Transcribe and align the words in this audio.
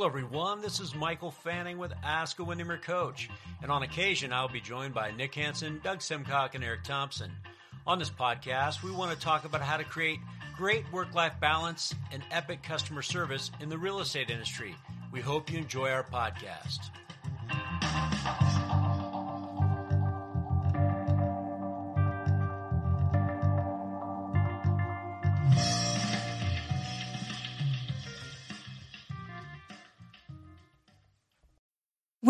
Hello, 0.00 0.08
everyone. 0.08 0.62
This 0.62 0.80
is 0.80 0.94
Michael 0.94 1.30
Fanning 1.30 1.76
with 1.76 1.92
Ask 2.02 2.38
a 2.38 2.44
Windermere 2.44 2.78
Coach. 2.78 3.28
And 3.60 3.70
on 3.70 3.82
occasion, 3.82 4.32
I'll 4.32 4.48
be 4.48 4.62
joined 4.62 4.94
by 4.94 5.10
Nick 5.10 5.34
Hansen, 5.34 5.78
Doug 5.84 5.98
Simcock, 5.98 6.54
and 6.54 6.64
Eric 6.64 6.84
Thompson. 6.84 7.30
On 7.86 7.98
this 7.98 8.08
podcast, 8.08 8.82
we 8.82 8.92
want 8.92 9.12
to 9.12 9.22
talk 9.22 9.44
about 9.44 9.60
how 9.60 9.76
to 9.76 9.84
create 9.84 10.18
great 10.56 10.90
work 10.90 11.14
life 11.14 11.34
balance 11.38 11.94
and 12.12 12.22
epic 12.30 12.62
customer 12.62 13.02
service 13.02 13.50
in 13.60 13.68
the 13.68 13.76
real 13.76 14.00
estate 14.00 14.30
industry. 14.30 14.74
We 15.12 15.20
hope 15.20 15.52
you 15.52 15.58
enjoy 15.58 15.90
our 15.90 16.04
podcast. 16.04 16.78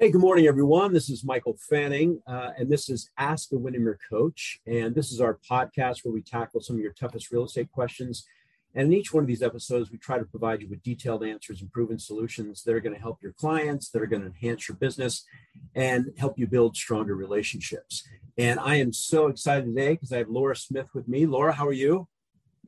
Hey, 0.00 0.12
good 0.12 0.20
morning, 0.20 0.46
everyone. 0.46 0.92
This 0.92 1.10
is 1.10 1.24
Michael 1.24 1.58
Fanning, 1.68 2.22
uh, 2.24 2.50
and 2.56 2.70
this 2.70 2.88
is 2.88 3.10
Ask 3.18 3.48
the 3.48 3.58
Windermere 3.58 3.98
Coach. 4.08 4.60
And 4.64 4.94
this 4.94 5.10
is 5.10 5.20
our 5.20 5.40
podcast 5.50 6.04
where 6.04 6.14
we 6.14 6.22
tackle 6.22 6.60
some 6.60 6.76
of 6.76 6.82
your 6.82 6.92
toughest 6.92 7.32
real 7.32 7.44
estate 7.44 7.72
questions. 7.72 8.24
And 8.76 8.86
in 8.86 8.92
each 8.92 9.12
one 9.12 9.24
of 9.24 9.26
these 9.26 9.42
episodes, 9.42 9.90
we 9.90 9.98
try 9.98 10.16
to 10.16 10.24
provide 10.24 10.62
you 10.62 10.68
with 10.68 10.84
detailed 10.84 11.24
answers 11.24 11.62
and 11.62 11.72
proven 11.72 11.98
solutions 11.98 12.62
that 12.62 12.76
are 12.76 12.80
going 12.80 12.94
to 12.94 13.00
help 13.00 13.20
your 13.20 13.32
clients, 13.32 13.90
that 13.90 14.00
are 14.00 14.06
going 14.06 14.22
to 14.22 14.28
enhance 14.28 14.68
your 14.68 14.76
business, 14.76 15.24
and 15.74 16.12
help 16.16 16.38
you 16.38 16.46
build 16.46 16.76
stronger 16.76 17.16
relationships. 17.16 18.06
And 18.36 18.60
I 18.60 18.76
am 18.76 18.92
so 18.92 19.26
excited 19.26 19.64
today 19.64 19.94
because 19.94 20.12
I 20.12 20.18
have 20.18 20.28
Laura 20.28 20.54
Smith 20.54 20.90
with 20.94 21.08
me. 21.08 21.26
Laura, 21.26 21.52
how 21.52 21.66
are 21.66 21.72
you? 21.72 22.06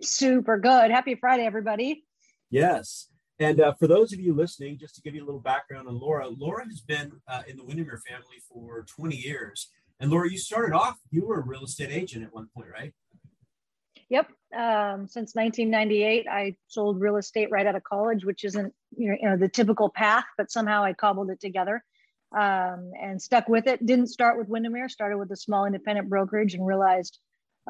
Super 0.02 0.58
good. 0.58 0.90
Happy 0.90 1.14
Friday, 1.14 1.46
everybody. 1.46 2.02
Yes. 2.50 3.06
And 3.40 3.58
uh, 3.58 3.72
for 3.78 3.88
those 3.88 4.12
of 4.12 4.20
you 4.20 4.34
listening, 4.34 4.76
just 4.78 4.94
to 4.96 5.00
give 5.00 5.14
you 5.14 5.24
a 5.24 5.26
little 5.26 5.40
background 5.40 5.88
on 5.88 5.98
Laura, 5.98 6.28
Laura 6.28 6.66
has 6.66 6.82
been 6.82 7.10
uh, 7.26 7.42
in 7.48 7.56
the 7.56 7.64
Windermere 7.64 8.02
family 8.06 8.36
for 8.52 8.84
20 8.84 9.16
years. 9.16 9.70
And 9.98 10.10
Laura, 10.10 10.30
you 10.30 10.36
started 10.38 10.76
off, 10.76 10.98
you 11.10 11.26
were 11.26 11.40
a 11.40 11.44
real 11.44 11.64
estate 11.64 11.90
agent 11.90 12.22
at 12.22 12.34
one 12.34 12.48
point, 12.54 12.68
right? 12.70 12.92
Yep. 14.10 14.26
Um, 14.54 15.06
since 15.06 15.34
1998, 15.34 16.26
I 16.30 16.56
sold 16.68 17.00
real 17.00 17.16
estate 17.16 17.48
right 17.50 17.66
out 17.66 17.76
of 17.76 17.82
college, 17.82 18.26
which 18.26 18.44
isn't 18.44 18.74
you 18.96 19.08
know, 19.08 19.16
you 19.18 19.28
know 19.30 19.36
the 19.38 19.48
typical 19.48 19.88
path, 19.88 20.24
but 20.36 20.50
somehow 20.50 20.82
I 20.82 20.92
cobbled 20.92 21.30
it 21.30 21.40
together 21.40 21.82
um, 22.36 22.90
and 23.00 23.22
stuck 23.22 23.48
with 23.48 23.66
it. 23.68 23.86
Didn't 23.86 24.08
start 24.08 24.36
with 24.36 24.48
Windermere, 24.48 24.88
started 24.88 25.16
with 25.16 25.30
a 25.30 25.36
small 25.36 25.64
independent 25.64 26.10
brokerage 26.10 26.54
and 26.54 26.66
realized 26.66 27.18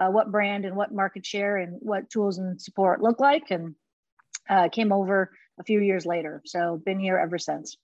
uh, 0.01 0.09
what 0.09 0.33
brand 0.33 0.65
and 0.65 0.75
what 0.75 0.93
market 0.93 1.27
share 1.27 1.59
and 1.59 1.77
what 1.81 2.11
tools 2.11 2.39
and 2.39 2.61
support 2.61 3.03
look 3.03 3.21
like, 3.21 3.51
and 3.51 3.75
uh, 4.49 4.69
came 4.71 4.93
over 4.93 5.31
a 5.61 5.65
few 5.65 5.81
years 5.81 6.07
later. 6.07 6.43
So 6.47 6.81
been 6.85 6.99
here 6.99 7.19
ever 7.19 7.39
since. 7.39 7.77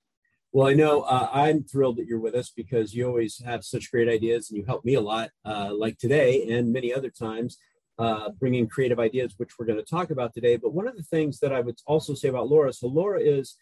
Well, 0.52 0.66
I 0.66 0.74
know 0.74 1.02
uh, 1.02 1.28
I'm 1.32 1.62
thrilled 1.62 1.98
that 1.98 2.06
you're 2.06 2.18
with 2.18 2.34
us 2.34 2.50
because 2.50 2.94
you 2.94 3.06
always 3.06 3.42
have 3.44 3.62
such 3.62 3.90
great 3.90 4.08
ideas 4.08 4.48
and 4.48 4.56
you 4.56 4.64
help 4.64 4.84
me 4.84 4.94
a 4.94 5.00
lot, 5.00 5.30
uh, 5.44 5.74
like 5.74 5.98
today 5.98 6.48
and 6.50 6.72
many 6.72 6.94
other 6.94 7.10
times, 7.10 7.58
uh, 7.98 8.30
bringing 8.30 8.66
creative 8.66 8.98
ideas, 8.98 9.34
which 9.36 9.58
we're 9.58 9.66
going 9.66 9.78
to 9.78 9.84
talk 9.84 10.10
about 10.10 10.32
today. 10.32 10.56
But 10.56 10.72
one 10.72 10.88
of 10.88 10.96
the 10.96 11.02
things 11.02 11.40
that 11.40 11.52
I 11.52 11.60
would 11.60 11.78
also 11.86 12.14
say 12.14 12.28
about 12.28 12.48
Laura 12.48 12.72
so, 12.72 12.86
Laura 12.86 13.20
is 13.20 13.56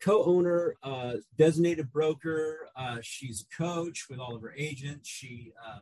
co-owner, 0.00 0.74
uh, 0.82 1.14
designated 1.38 1.92
broker. 1.92 2.68
Uh, 2.74 2.98
she's 3.00 3.42
a 3.42 3.62
coach 3.62 4.06
with 4.10 4.18
all 4.18 4.34
of 4.34 4.42
her 4.42 4.54
agents. 4.56 5.08
She 5.08 5.52
uh, 5.64 5.78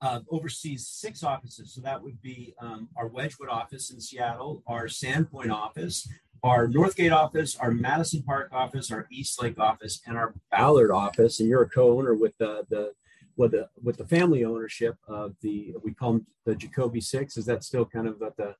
uh, 0.00 0.20
oversees 0.30 0.86
six 0.86 1.22
offices. 1.22 1.74
So 1.74 1.80
that 1.80 2.02
would 2.02 2.20
be 2.22 2.54
um, 2.60 2.88
our 2.96 3.08
Wedgwood 3.08 3.48
office 3.48 3.90
in 3.90 4.00
Seattle, 4.00 4.62
our 4.66 4.86
Sandpoint 4.86 5.52
office, 5.52 6.08
our 6.42 6.68
Northgate 6.68 7.14
office, 7.14 7.56
our 7.56 7.70
Madison 7.70 8.22
Park 8.22 8.48
office, 8.52 8.90
our 8.90 9.06
East 9.10 9.42
Lake 9.42 9.58
office, 9.58 10.00
and 10.06 10.16
our 10.16 10.34
Ballard 10.50 10.90
office. 10.90 11.40
And 11.40 11.48
you're 11.48 11.62
a 11.62 11.68
co-owner 11.68 12.14
with 12.14 12.36
the 12.38 12.64
the 12.68 12.92
with 13.36 13.52
the 13.52 13.68
with 13.82 13.96
the 13.96 14.06
family 14.06 14.44
ownership 14.44 14.96
of 15.06 15.34
the 15.40 15.74
we 15.82 15.94
call 15.94 16.14
them 16.14 16.26
the 16.44 16.54
Jacobi 16.54 17.02
Six. 17.02 17.36
Is 17.36 17.46
that 17.46 17.64
still 17.64 17.84
kind 17.84 18.06
of 18.06 18.18
the, 18.18 18.32
the 18.36 18.54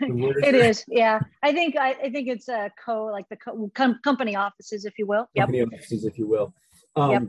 it 0.00 0.54
is, 0.54 0.84
yeah. 0.88 1.20
I 1.42 1.52
think 1.52 1.76
I, 1.76 1.90
I 1.90 2.10
think 2.10 2.28
it's 2.28 2.48
a 2.48 2.70
co 2.82 3.04
like 3.06 3.28
the 3.28 3.36
co- 3.36 3.70
com- 3.74 4.00
company 4.02 4.34
offices, 4.34 4.84
if 4.84 4.98
you 4.98 5.06
will. 5.06 5.28
Yep. 5.34 5.46
Company 5.46 5.62
offices, 5.62 6.04
if 6.04 6.18
you 6.18 6.26
will. 6.26 6.54
Um, 6.96 7.10
yep. 7.10 7.22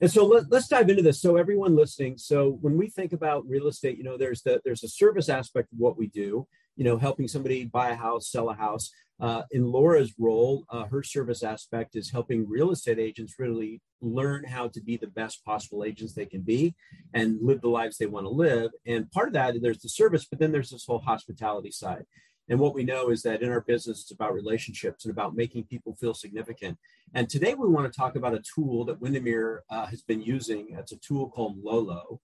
And 0.00 0.10
so 0.10 0.26
let, 0.26 0.52
us 0.52 0.66
dive 0.66 0.90
into 0.90 1.02
this. 1.02 1.20
So 1.20 1.36
everyone 1.36 1.76
listening, 1.76 2.18
so 2.18 2.58
when 2.60 2.76
we 2.76 2.88
think 2.88 3.12
about 3.12 3.48
real 3.48 3.68
estate, 3.68 3.98
you 3.98 4.02
know, 4.02 4.16
there's 4.16 4.42
the 4.42 4.60
there's 4.64 4.82
a 4.82 4.88
service 4.88 5.28
aspect 5.28 5.72
of 5.72 5.78
what 5.78 5.96
we 5.96 6.08
do. 6.08 6.46
You 6.76 6.84
know, 6.84 6.98
helping 6.98 7.28
somebody 7.28 7.64
buy 7.64 7.90
a 7.90 7.94
house, 7.94 8.30
sell 8.30 8.50
a 8.50 8.54
house. 8.54 8.90
Uh, 9.20 9.42
in 9.52 9.64
Laura's 9.64 10.14
role, 10.18 10.64
uh, 10.70 10.84
her 10.86 11.02
service 11.02 11.44
aspect 11.44 11.94
is 11.94 12.10
helping 12.10 12.48
real 12.48 12.72
estate 12.72 12.98
agents 12.98 13.34
really 13.38 13.80
learn 14.00 14.42
how 14.42 14.66
to 14.68 14.80
be 14.80 14.96
the 14.96 15.06
best 15.06 15.44
possible 15.44 15.84
agents 15.84 16.12
they 16.12 16.26
can 16.26 16.40
be 16.40 16.74
and 17.14 17.38
live 17.40 17.60
the 17.60 17.68
lives 17.68 17.98
they 17.98 18.06
want 18.06 18.24
to 18.26 18.30
live. 18.30 18.70
And 18.84 19.10
part 19.12 19.28
of 19.28 19.34
that, 19.34 19.54
there's 19.62 19.82
the 19.82 19.88
service, 19.88 20.24
but 20.24 20.40
then 20.40 20.50
there's 20.50 20.70
this 20.70 20.86
whole 20.86 20.98
hospitality 20.98 21.70
side. 21.70 22.04
And 22.48 22.58
what 22.58 22.74
we 22.74 22.82
know 22.82 23.10
is 23.10 23.22
that 23.22 23.42
in 23.42 23.50
our 23.50 23.60
business, 23.60 24.00
it's 24.02 24.10
about 24.10 24.34
relationships 24.34 25.04
and 25.04 25.12
about 25.12 25.36
making 25.36 25.64
people 25.64 25.94
feel 25.94 26.14
significant. 26.14 26.76
And 27.14 27.28
today 27.28 27.54
we 27.54 27.68
want 27.68 27.90
to 27.90 27.96
talk 27.96 28.16
about 28.16 28.34
a 28.34 28.42
tool 28.54 28.84
that 28.86 29.00
Windermere 29.00 29.62
uh, 29.70 29.86
has 29.86 30.02
been 30.02 30.20
using. 30.20 30.68
It's 30.76 30.92
a 30.92 30.96
tool 30.98 31.30
called 31.30 31.62
Lolo. 31.62 32.20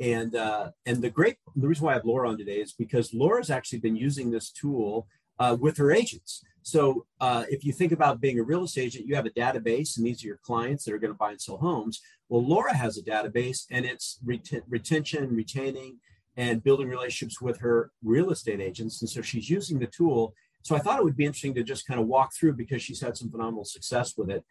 And 0.00 0.34
uh, 0.34 0.70
and 0.86 1.02
the 1.02 1.10
great 1.10 1.36
the 1.54 1.68
reason 1.68 1.84
why 1.84 1.92
I 1.92 1.94
have 1.94 2.04
Laura 2.04 2.28
on 2.30 2.38
today 2.38 2.60
is 2.60 2.72
because 2.72 3.12
Laura's 3.12 3.50
actually 3.50 3.80
been 3.80 3.96
using 3.96 4.30
this 4.30 4.50
tool 4.50 5.06
uh, 5.38 5.56
with 5.60 5.76
her 5.76 5.92
agents. 5.92 6.42
So 6.62 7.06
uh, 7.20 7.44
if 7.48 7.64
you 7.64 7.72
think 7.72 7.92
about 7.92 8.20
being 8.20 8.38
a 8.38 8.42
real 8.42 8.64
estate 8.64 8.86
agent, 8.86 9.06
you 9.06 9.14
have 9.14 9.26
a 9.26 9.30
database, 9.30 9.96
and 9.96 10.06
these 10.06 10.22
are 10.22 10.28
your 10.28 10.40
clients 10.42 10.84
that 10.84 10.94
are 10.94 10.98
going 10.98 11.12
to 11.12 11.18
buy 11.18 11.30
and 11.30 11.40
sell 11.40 11.56
homes. 11.56 12.00
Well, 12.28 12.44
Laura 12.44 12.74
has 12.74 12.98
a 12.98 13.02
database, 13.02 13.64
and 13.70 13.84
it's 13.84 14.18
ret- 14.24 14.62
retention, 14.68 15.34
retaining, 15.34 15.96
and 16.36 16.62
building 16.62 16.88
relationships 16.88 17.40
with 17.40 17.58
her 17.60 17.90
real 18.04 18.30
estate 18.30 18.60
agents. 18.60 19.00
And 19.00 19.10
so 19.10 19.22
she's 19.22 19.48
using 19.48 19.78
the 19.78 19.86
tool. 19.86 20.34
So 20.62 20.76
I 20.76 20.80
thought 20.80 20.98
it 20.98 21.04
would 21.04 21.16
be 21.16 21.24
interesting 21.24 21.54
to 21.54 21.62
just 21.62 21.86
kind 21.86 21.98
of 21.98 22.06
walk 22.06 22.34
through 22.34 22.54
because 22.54 22.82
she's 22.82 23.00
had 23.00 23.16
some 23.16 23.30
phenomenal 23.30 23.64
success 23.64 24.16
with 24.16 24.30
it. 24.30 24.44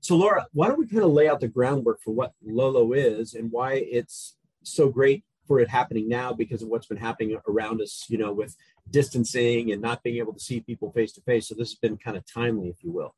So 0.00 0.16
Laura, 0.16 0.46
why 0.52 0.68
don't 0.68 0.78
we 0.78 0.86
kind 0.86 1.02
of 1.02 1.10
lay 1.10 1.28
out 1.28 1.40
the 1.40 1.48
groundwork 1.48 2.00
for 2.00 2.12
what 2.12 2.32
Lolo 2.44 2.92
is 2.92 3.34
and 3.34 3.50
why 3.50 3.74
it's 3.74 4.35
so 4.66 4.88
great 4.88 5.24
for 5.46 5.60
it 5.60 5.68
happening 5.68 6.08
now 6.08 6.32
because 6.32 6.62
of 6.62 6.68
what's 6.68 6.86
been 6.86 6.96
happening 6.96 7.38
around 7.48 7.80
us, 7.80 8.04
you 8.08 8.18
know, 8.18 8.32
with 8.32 8.56
distancing 8.90 9.72
and 9.72 9.80
not 9.80 10.02
being 10.02 10.16
able 10.16 10.32
to 10.32 10.40
see 10.40 10.60
people 10.60 10.90
face 10.92 11.12
to 11.12 11.20
face. 11.22 11.48
So 11.48 11.54
this 11.54 11.70
has 11.70 11.78
been 11.78 11.96
kind 11.96 12.16
of 12.16 12.24
timely, 12.32 12.68
if 12.68 12.82
you 12.82 12.92
will. 12.92 13.14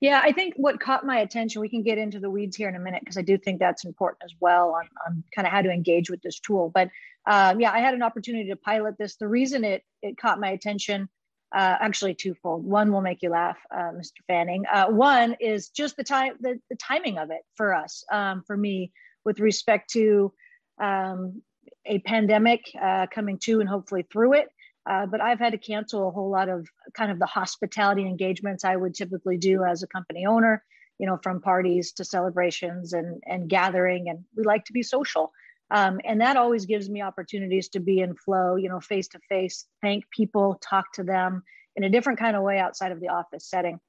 Yeah, 0.00 0.20
I 0.22 0.30
think 0.30 0.54
what 0.56 0.78
caught 0.78 1.04
my 1.04 1.18
attention, 1.18 1.60
we 1.60 1.68
can 1.68 1.82
get 1.82 1.98
into 1.98 2.20
the 2.20 2.30
weeds 2.30 2.56
here 2.56 2.68
in 2.68 2.76
a 2.76 2.80
minute 2.80 3.00
because 3.00 3.18
I 3.18 3.22
do 3.22 3.36
think 3.36 3.58
that's 3.58 3.84
important 3.84 4.22
as 4.24 4.32
well 4.38 4.70
on, 4.70 4.88
on 5.06 5.24
kind 5.34 5.46
of 5.46 5.52
how 5.52 5.62
to 5.62 5.70
engage 5.70 6.08
with 6.08 6.22
this 6.22 6.38
tool. 6.38 6.70
But 6.72 6.90
um, 7.26 7.60
yeah, 7.60 7.72
I 7.72 7.80
had 7.80 7.94
an 7.94 8.02
opportunity 8.02 8.48
to 8.50 8.56
pilot 8.56 8.96
this. 8.96 9.16
The 9.16 9.26
reason 9.26 9.64
it 9.64 9.82
it 10.00 10.16
caught 10.16 10.38
my 10.38 10.50
attention, 10.50 11.08
uh, 11.54 11.76
actually 11.80 12.14
twofold. 12.14 12.64
One 12.64 12.92
will 12.92 13.02
make 13.02 13.22
you 13.22 13.30
laugh, 13.30 13.58
uh, 13.74 13.90
Mr. 13.92 14.18
Fanning. 14.26 14.64
Uh, 14.72 14.86
one 14.86 15.36
is 15.40 15.68
just 15.68 15.96
the 15.96 16.04
time, 16.04 16.34
the, 16.40 16.58
the 16.70 16.76
timing 16.76 17.18
of 17.18 17.30
it 17.30 17.42
for 17.56 17.74
us, 17.74 18.04
um, 18.10 18.42
for 18.46 18.56
me, 18.56 18.92
with 19.24 19.40
respect 19.40 19.90
to 19.90 20.32
um, 20.80 21.42
a 21.86 21.98
pandemic 22.00 22.70
uh, 22.80 23.06
coming 23.12 23.38
to 23.38 23.60
and 23.60 23.68
hopefully 23.68 24.06
through 24.10 24.34
it. 24.34 24.48
Uh, 24.88 25.06
but 25.06 25.20
I've 25.20 25.38
had 25.38 25.52
to 25.52 25.58
cancel 25.58 26.08
a 26.08 26.10
whole 26.10 26.30
lot 26.30 26.48
of 26.48 26.68
kind 26.94 27.12
of 27.12 27.18
the 27.18 27.26
hospitality 27.26 28.02
engagements 28.02 28.64
I 28.64 28.76
would 28.76 28.94
typically 28.94 29.36
do 29.36 29.64
as 29.64 29.82
a 29.82 29.86
company 29.86 30.26
owner, 30.26 30.64
you 30.98 31.06
know, 31.06 31.18
from 31.22 31.40
parties 31.40 31.92
to 31.92 32.04
celebrations 32.04 32.92
and, 32.92 33.22
and 33.26 33.48
gathering. 33.48 34.08
And 34.08 34.24
we 34.36 34.42
like 34.42 34.64
to 34.66 34.72
be 34.72 34.82
social. 34.82 35.32
Um, 35.70 36.00
and 36.04 36.20
that 36.20 36.36
always 36.36 36.66
gives 36.66 36.90
me 36.90 37.00
opportunities 37.00 37.68
to 37.70 37.80
be 37.80 38.00
in 38.00 38.14
flow, 38.14 38.56
you 38.56 38.68
know, 38.68 38.80
face 38.80 39.08
to 39.08 39.20
face, 39.28 39.66
thank 39.80 40.04
people, 40.10 40.60
talk 40.60 40.92
to 40.94 41.04
them 41.04 41.44
in 41.76 41.84
a 41.84 41.90
different 41.90 42.18
kind 42.18 42.36
of 42.36 42.42
way 42.42 42.58
outside 42.58 42.92
of 42.92 43.00
the 43.00 43.08
office 43.08 43.48
setting. 43.48 43.80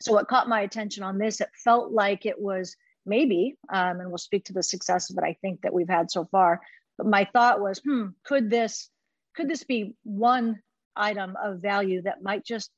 So, 0.00 0.12
what 0.12 0.26
caught 0.26 0.48
my 0.48 0.62
attention 0.62 1.04
on 1.04 1.18
this, 1.18 1.40
it 1.40 1.48
felt 1.62 1.92
like 1.92 2.26
it 2.26 2.40
was 2.40 2.74
maybe, 3.06 3.56
um, 3.72 4.00
and 4.00 4.08
we'll 4.08 4.18
speak 4.18 4.44
to 4.46 4.52
the 4.52 4.62
successes 4.62 5.16
that 5.16 5.24
I 5.24 5.36
think 5.40 5.62
that 5.62 5.72
we've 5.72 5.88
had 5.88 6.10
so 6.10 6.24
far. 6.24 6.60
But 6.98 7.06
my 7.06 7.24
thought 7.32 7.60
was, 7.60 7.78
hmm, 7.78 8.08
could 8.24 8.50
this 8.50 8.88
could 9.34 9.48
this 9.48 9.64
be 9.64 9.94
one 10.04 10.60
item 10.96 11.36
of 11.42 11.60
value 11.60 12.02
that 12.02 12.22
might 12.22 12.44
just, 12.44 12.70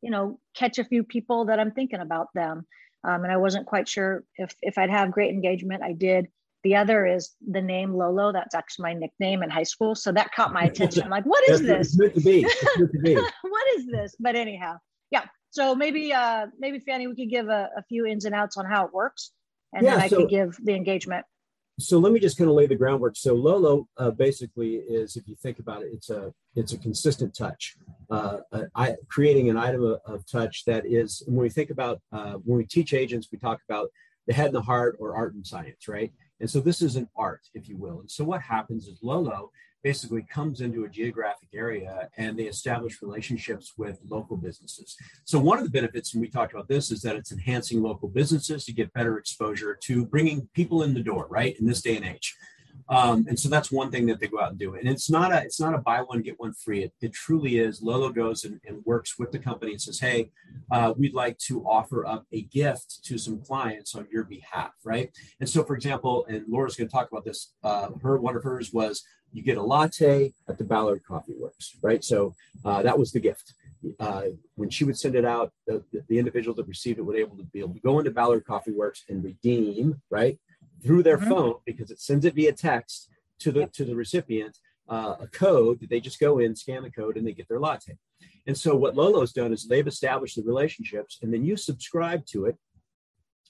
you 0.00 0.10
know, 0.10 0.38
catch 0.54 0.78
a 0.78 0.84
few 0.84 1.04
people 1.04 1.46
that 1.46 1.60
I'm 1.60 1.70
thinking 1.70 2.00
about 2.00 2.28
them. 2.34 2.66
Um, 3.04 3.24
and 3.24 3.32
I 3.32 3.36
wasn't 3.36 3.66
quite 3.66 3.88
sure 3.88 4.24
if 4.36 4.54
if 4.62 4.78
I'd 4.78 4.90
have 4.90 5.10
great 5.10 5.32
engagement. 5.32 5.82
I 5.82 5.92
did. 5.92 6.28
The 6.62 6.76
other 6.76 7.04
is 7.04 7.34
the 7.44 7.60
name 7.60 7.94
Lolo. 7.94 8.32
That's 8.32 8.54
actually 8.54 8.84
my 8.84 8.92
nickname 8.94 9.42
in 9.42 9.50
high 9.50 9.64
school, 9.64 9.96
so 9.96 10.12
that 10.12 10.32
caught 10.32 10.52
my 10.52 10.64
attention. 10.70 11.02
I'm 11.02 11.10
like, 11.10 11.24
what 11.24 11.48
is 11.48 11.62
this? 11.62 11.98
It's 11.98 12.14
to 12.14 12.20
be. 12.20 12.42
It's 12.42 12.76
to 12.76 12.98
be. 13.02 13.14
what 13.42 13.76
is 13.76 13.86
this? 13.86 14.14
But 14.20 14.36
anyhow, 14.36 14.76
yeah. 15.10 15.24
So 15.50 15.74
maybe 15.74 16.12
uh 16.12 16.46
maybe 16.58 16.78
Fanny, 16.78 17.08
we 17.08 17.16
could 17.16 17.30
give 17.30 17.48
a, 17.48 17.70
a 17.76 17.82
few 17.88 18.06
ins 18.06 18.24
and 18.24 18.34
outs 18.34 18.56
on 18.56 18.66
how 18.66 18.86
it 18.86 18.94
works, 18.94 19.32
and 19.72 19.84
Yeah, 19.84 19.94
then 19.94 20.00
I 20.04 20.08
so- 20.08 20.16
could 20.18 20.30
give 20.30 20.56
the 20.62 20.74
engagement. 20.74 21.24
so 21.80 21.98
let 21.98 22.12
me 22.12 22.20
just 22.20 22.36
kind 22.38 22.50
of 22.50 22.54
lay 22.56 22.66
the 22.66 22.74
groundwork. 22.76 23.16
So 23.16 23.34
Lolo 23.34 23.88
uh, 23.96 24.10
basically 24.10 24.74
is, 24.76 25.16
if 25.16 25.26
you 25.26 25.34
think 25.36 25.58
about 25.58 25.82
it, 25.82 25.90
it's 25.92 26.10
a 26.10 26.32
it's 26.54 26.72
a 26.74 26.78
consistent 26.78 27.34
touch, 27.34 27.76
uh, 28.10 28.38
uh, 28.52 28.64
I, 28.74 28.94
creating 29.08 29.48
an 29.48 29.56
item 29.56 29.82
of, 29.84 30.00
of 30.04 30.26
touch 30.26 30.64
that 30.66 30.84
is. 30.84 31.22
When 31.26 31.36
we 31.38 31.48
think 31.48 31.70
about 31.70 32.00
uh, 32.12 32.34
when 32.44 32.58
we 32.58 32.66
teach 32.66 32.92
agents, 32.92 33.28
we 33.32 33.38
talk 33.38 33.60
about 33.68 33.88
the 34.26 34.34
head 34.34 34.46
and 34.46 34.54
the 34.54 34.62
heart, 34.62 34.96
or 35.00 35.16
art 35.16 35.32
and 35.34 35.46
science, 35.46 35.88
right? 35.88 36.12
And 36.40 36.48
so 36.50 36.60
this 36.60 36.82
is 36.82 36.96
an 36.96 37.08
art, 37.16 37.40
if 37.54 37.68
you 37.68 37.76
will. 37.78 38.00
And 38.00 38.10
so 38.10 38.22
what 38.24 38.42
happens 38.42 38.86
is 38.86 38.98
Lolo 39.02 39.50
basically 39.82 40.22
comes 40.22 40.60
into 40.60 40.84
a 40.84 40.88
geographic 40.88 41.48
area 41.54 42.08
and 42.16 42.38
they 42.38 42.44
establish 42.44 43.02
relationships 43.02 43.72
with 43.76 43.98
local 44.08 44.36
businesses. 44.36 44.96
So 45.24 45.38
one 45.38 45.58
of 45.58 45.64
the 45.64 45.70
benefits, 45.70 46.14
and 46.14 46.20
we 46.20 46.28
talked 46.28 46.52
about 46.52 46.68
this, 46.68 46.90
is 46.90 47.02
that 47.02 47.16
it's 47.16 47.32
enhancing 47.32 47.82
local 47.82 48.08
businesses 48.08 48.64
to 48.66 48.72
get 48.72 48.92
better 48.92 49.18
exposure 49.18 49.78
to 49.82 50.06
bringing 50.06 50.48
people 50.54 50.82
in 50.82 50.94
the 50.94 51.00
door, 51.00 51.26
right? 51.28 51.58
In 51.58 51.66
this 51.66 51.82
day 51.82 51.96
and 51.96 52.04
age. 52.04 52.36
Um, 52.88 53.26
and 53.28 53.38
so 53.38 53.48
that's 53.48 53.70
one 53.70 53.90
thing 53.90 54.06
that 54.06 54.20
they 54.20 54.26
go 54.26 54.40
out 54.40 54.50
and 54.50 54.58
do. 54.58 54.74
And 54.74 54.88
it's 54.88 55.08
not 55.08 55.32
a 55.32 55.42
it's 55.42 55.60
not 55.60 55.74
a 55.74 55.78
buy 55.78 56.00
one 56.00 56.20
get 56.20 56.38
one 56.38 56.52
free. 56.52 56.82
It, 56.84 56.92
it 57.00 57.12
truly 57.12 57.58
is. 57.58 57.80
Lolo 57.82 58.10
goes 58.10 58.44
and, 58.44 58.60
and 58.66 58.84
works 58.84 59.18
with 59.18 59.32
the 59.32 59.38
company 59.38 59.72
and 59.72 59.80
says, 59.80 60.00
"Hey, 60.00 60.30
uh, 60.70 60.92
we'd 60.96 61.14
like 61.14 61.38
to 61.38 61.64
offer 61.64 62.04
up 62.06 62.26
a 62.32 62.42
gift 62.42 63.04
to 63.04 63.18
some 63.18 63.40
clients 63.40 63.94
on 63.94 64.06
your 64.12 64.24
behalf, 64.24 64.72
right?" 64.84 65.10
And 65.40 65.48
so, 65.48 65.62
for 65.64 65.74
example, 65.74 66.26
and 66.28 66.44
Laura's 66.48 66.76
going 66.76 66.88
to 66.88 66.92
talk 66.92 67.10
about 67.10 67.24
this. 67.24 67.54
Uh, 67.62 67.90
her 68.02 68.18
one 68.18 68.36
of 68.36 68.42
hers 68.42 68.72
was 68.72 69.02
you 69.32 69.42
get 69.42 69.56
a 69.56 69.62
latte 69.62 70.32
at 70.48 70.58
the 70.58 70.64
Ballard 70.64 71.02
Coffee 71.06 71.34
Works, 71.38 71.76
right? 71.82 72.04
So 72.04 72.34
uh, 72.64 72.82
that 72.82 72.98
was 72.98 73.12
the 73.12 73.20
gift. 73.20 73.54
Uh, 73.98 74.24
when 74.54 74.70
she 74.70 74.84
would 74.84 74.98
send 74.98 75.16
it 75.16 75.24
out, 75.24 75.52
the, 75.66 75.82
the 76.08 76.18
individual 76.18 76.54
that 76.54 76.68
received 76.68 76.98
it 76.98 77.02
would 77.02 77.16
able 77.16 77.36
to 77.36 77.44
be 77.44 77.60
able 77.60 77.74
to 77.74 77.80
go 77.80 77.98
into 77.98 78.10
Ballard 78.10 78.44
Coffee 78.44 78.70
Works 78.70 79.04
and 79.08 79.24
redeem, 79.24 80.00
right, 80.10 80.38
through 80.84 81.02
their 81.02 81.18
Mhm. 81.18 81.28
phone 81.28 81.54
because 81.64 81.90
it 81.90 82.00
sends 82.00 82.24
it 82.24 82.34
via 82.34 82.52
text 82.52 83.08
to 83.40 83.50
the 83.50 83.66
to 83.68 83.84
the 83.84 83.96
recipient 83.96 84.58
uh, 84.88 85.16
a 85.20 85.26
code 85.26 85.80
that 85.80 85.88
they 85.90 86.00
just 86.00 86.20
go 86.20 86.38
in, 86.38 86.54
scan 86.54 86.82
the 86.82 86.90
code, 86.90 87.16
and 87.16 87.26
they 87.26 87.32
get 87.32 87.48
their 87.48 87.60
latte. 87.60 87.96
And 88.46 88.56
so 88.56 88.76
what 88.76 88.94
Lolo's 88.94 89.32
done 89.32 89.52
is 89.52 89.66
they've 89.66 89.86
established 89.86 90.36
the 90.36 90.42
relationships, 90.42 91.18
and 91.22 91.32
then 91.32 91.44
you 91.44 91.56
subscribe 91.56 92.26
to 92.26 92.46
it, 92.46 92.56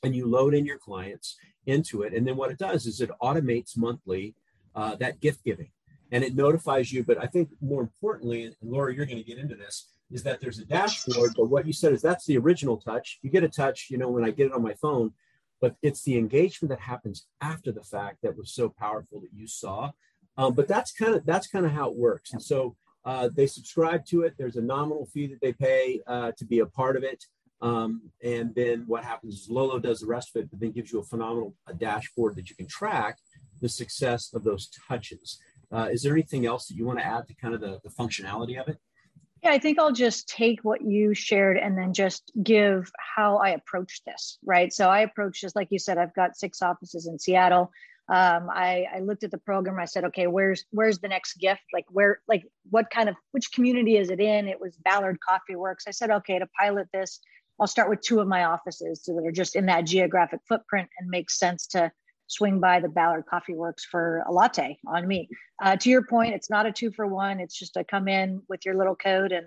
and 0.02 0.14
you 0.14 0.26
load 0.26 0.54
in 0.54 0.64
your 0.66 0.78
clients 0.78 1.36
into 1.66 2.02
it, 2.02 2.12
and 2.14 2.26
then 2.26 2.36
what 2.36 2.50
it 2.50 2.58
does 2.58 2.86
is 2.86 3.00
it 3.00 3.10
automates 3.22 3.76
monthly 3.76 4.34
uh, 4.74 4.96
that 4.96 5.20
gift 5.20 5.44
giving, 5.44 5.70
and 6.10 6.24
it 6.24 6.34
notifies 6.34 6.92
you. 6.92 7.04
But 7.04 7.22
I 7.22 7.26
think 7.26 7.50
more 7.60 7.82
importantly, 7.82 8.44
and 8.44 8.54
Laura, 8.62 8.94
you're 8.94 9.06
going 9.06 9.18
to 9.18 9.24
get 9.24 9.38
into 9.38 9.56
this, 9.56 9.88
is 10.10 10.22
that 10.24 10.40
there's 10.40 10.58
a 10.58 10.64
dashboard. 10.64 11.32
But 11.36 11.46
what 11.46 11.66
you 11.66 11.72
said 11.72 11.92
is 11.92 12.02
that's 12.02 12.26
the 12.26 12.38
original 12.38 12.76
touch. 12.76 13.18
You 13.22 13.30
get 13.30 13.44
a 13.44 13.48
touch, 13.48 13.88
you 13.90 13.98
know, 13.98 14.08
when 14.08 14.24
I 14.24 14.30
get 14.30 14.46
it 14.46 14.52
on 14.52 14.62
my 14.62 14.74
phone, 14.74 15.12
but 15.60 15.76
it's 15.82 16.02
the 16.02 16.16
engagement 16.18 16.70
that 16.70 16.80
happens 16.80 17.26
after 17.40 17.72
the 17.72 17.84
fact 17.84 18.18
that 18.22 18.36
was 18.36 18.52
so 18.52 18.68
powerful 18.68 19.20
that 19.20 19.32
you 19.34 19.46
saw. 19.46 19.92
Um, 20.36 20.54
but 20.54 20.68
that's 20.68 20.92
kind 20.92 21.14
of 21.14 21.26
that's 21.26 21.46
kind 21.46 21.66
of 21.66 21.72
how 21.72 21.90
it 21.90 21.96
works. 21.96 22.32
And 22.32 22.42
so 22.42 22.76
uh, 23.04 23.28
they 23.34 23.46
subscribe 23.46 24.04
to 24.06 24.22
it. 24.22 24.34
There's 24.38 24.56
a 24.56 24.62
nominal 24.62 25.06
fee 25.06 25.26
that 25.28 25.40
they 25.40 25.52
pay 25.52 26.00
uh, 26.06 26.32
to 26.36 26.44
be 26.44 26.60
a 26.60 26.66
part 26.66 26.96
of 26.96 27.02
it. 27.02 27.24
Um, 27.60 28.10
and 28.22 28.52
then 28.54 28.84
what 28.86 29.04
happens 29.04 29.34
is 29.34 29.48
Lolo 29.48 29.78
does 29.78 30.00
the 30.00 30.06
rest 30.06 30.34
of 30.34 30.42
it, 30.42 30.50
but 30.50 30.58
then 30.58 30.72
gives 30.72 30.92
you 30.92 30.98
a 30.98 31.04
phenomenal 31.04 31.54
a 31.68 31.74
dashboard 31.74 32.34
that 32.36 32.50
you 32.50 32.56
can 32.56 32.66
track 32.66 33.18
the 33.62 33.68
success 33.68 34.34
of 34.34 34.44
those 34.44 34.68
touches. 34.88 35.38
Uh, 35.72 35.88
is 35.90 36.02
there 36.02 36.12
anything 36.12 36.44
else 36.44 36.66
that 36.66 36.74
you 36.74 36.84
want 36.84 36.98
to 36.98 37.06
add 37.06 37.26
to 37.28 37.34
kind 37.34 37.54
of 37.54 37.60
the, 37.62 37.80
the 37.82 37.88
functionality 37.88 38.60
of 38.60 38.68
it? 38.68 38.76
Yeah, 39.42 39.52
I 39.52 39.58
think 39.58 39.78
I'll 39.78 39.92
just 39.92 40.28
take 40.28 40.60
what 40.62 40.82
you 40.82 41.14
shared 41.14 41.56
and 41.56 41.76
then 41.76 41.94
just 41.94 42.30
give 42.42 42.92
how 42.98 43.38
I 43.38 43.50
approach 43.50 44.02
this, 44.04 44.38
right? 44.44 44.72
So 44.72 44.88
I 44.88 45.00
approach 45.00 45.40
this, 45.40 45.56
like 45.56 45.68
you 45.70 45.78
said, 45.78 45.98
I've 45.98 46.14
got 46.14 46.36
six 46.36 46.62
offices 46.62 47.06
in 47.06 47.18
Seattle. 47.18 47.72
Um, 48.08 48.48
I, 48.52 48.86
I 48.94 49.00
looked 49.00 49.24
at 49.24 49.30
the 49.30 49.38
program. 49.38 49.80
I 49.80 49.86
said, 49.86 50.04
okay, 50.06 50.26
where's 50.26 50.64
where's 50.70 50.98
the 50.98 51.08
next 51.08 51.34
gift? 51.38 51.62
Like 51.72 51.86
where, 51.88 52.20
like 52.28 52.44
what 52.70 52.90
kind 52.90 53.08
of 53.08 53.14
which 53.30 53.52
community 53.52 53.96
is 53.96 54.10
it 54.10 54.20
in? 54.20 54.48
It 54.48 54.60
was 54.60 54.76
Ballard 54.76 55.18
Coffee 55.26 55.56
Works. 55.56 55.84
I 55.88 55.92
said, 55.92 56.10
okay, 56.10 56.38
to 56.38 56.46
pilot 56.60 56.88
this, 56.92 57.20
I'll 57.58 57.66
start 57.66 57.88
with 57.88 58.00
two 58.00 58.20
of 58.20 58.28
my 58.28 58.44
offices 58.44 59.00
so 59.02 59.14
that 59.14 59.26
are 59.26 59.32
just 59.32 59.56
in 59.56 59.66
that 59.66 59.86
geographic 59.86 60.40
footprint 60.48 60.88
and 60.98 61.08
makes 61.08 61.38
sense 61.38 61.66
to 61.68 61.90
swing 62.32 62.60
by 62.60 62.80
the 62.80 62.88
Ballard 62.88 63.26
Coffee 63.26 63.54
Works 63.54 63.84
for 63.84 64.24
a 64.26 64.32
latte 64.32 64.78
on 64.86 65.06
me. 65.06 65.28
Uh, 65.62 65.76
to 65.76 65.90
your 65.90 66.04
point, 66.04 66.34
it's 66.34 66.50
not 66.50 66.66
a 66.66 66.72
two 66.72 66.90
for 66.90 67.06
one. 67.06 67.40
It's 67.40 67.58
just 67.58 67.76
a 67.76 67.84
come 67.84 68.08
in 68.08 68.42
with 68.48 68.64
your 68.64 68.76
little 68.76 68.96
code 68.96 69.32
and 69.32 69.46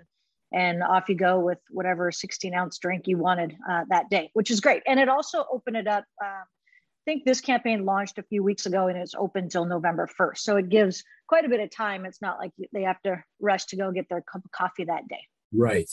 and 0.52 0.82
off 0.82 1.08
you 1.08 1.16
go 1.16 1.40
with 1.40 1.58
whatever 1.70 2.12
16 2.12 2.54
ounce 2.54 2.78
drink 2.78 3.08
you 3.08 3.18
wanted 3.18 3.56
uh, 3.68 3.82
that 3.88 4.08
day, 4.08 4.30
which 4.32 4.50
is 4.50 4.60
great. 4.60 4.82
And 4.86 5.00
it 5.00 5.08
also 5.08 5.44
opened 5.52 5.76
it 5.76 5.88
up. 5.88 6.04
Um, 6.24 6.44
I 6.44 7.04
think 7.04 7.24
this 7.24 7.40
campaign 7.40 7.84
launched 7.84 8.18
a 8.18 8.22
few 8.22 8.44
weeks 8.44 8.64
ago 8.64 8.86
and 8.86 8.96
it's 8.96 9.14
open 9.14 9.48
till 9.48 9.64
November 9.64 10.08
1st. 10.18 10.38
So 10.38 10.56
it 10.56 10.68
gives 10.68 11.02
quite 11.28 11.44
a 11.44 11.48
bit 11.48 11.60
of 11.60 11.70
time. 11.70 12.04
It's 12.04 12.22
not 12.22 12.38
like 12.38 12.52
they 12.72 12.82
have 12.82 13.02
to 13.02 13.22
rush 13.40 13.66
to 13.66 13.76
go 13.76 13.90
get 13.90 14.08
their 14.08 14.22
cup 14.22 14.44
of 14.44 14.50
coffee 14.52 14.84
that 14.84 15.08
day. 15.08 15.24
Right. 15.52 15.90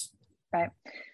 Right. 0.54 0.70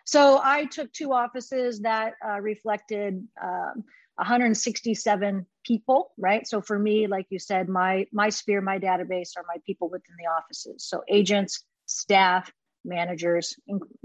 So 0.06 0.42
I 0.44 0.66
took 0.66 0.92
two 0.92 1.14
offices 1.14 1.80
that 1.82 2.16
uh, 2.26 2.42
reflected 2.42 3.26
um, 3.42 3.86
167 4.20 5.46
people. 5.66 6.12
Right. 6.18 6.46
So 6.46 6.62
for 6.62 6.78
me, 6.78 7.08
like 7.08 7.28
you 7.30 7.40
said, 7.40 7.70
my 7.70 8.06
my 8.12 8.30
sphere, 8.30 8.62
my 8.62 8.78
database 8.78 9.38
are 9.38 9.46
my 9.48 9.62
people 9.66 9.90
within 9.90 10.16
the 10.18 10.30
offices. 10.30 10.86
So 10.86 11.04
agents, 11.10 11.64
staff, 11.86 12.52
managers, 12.84 13.56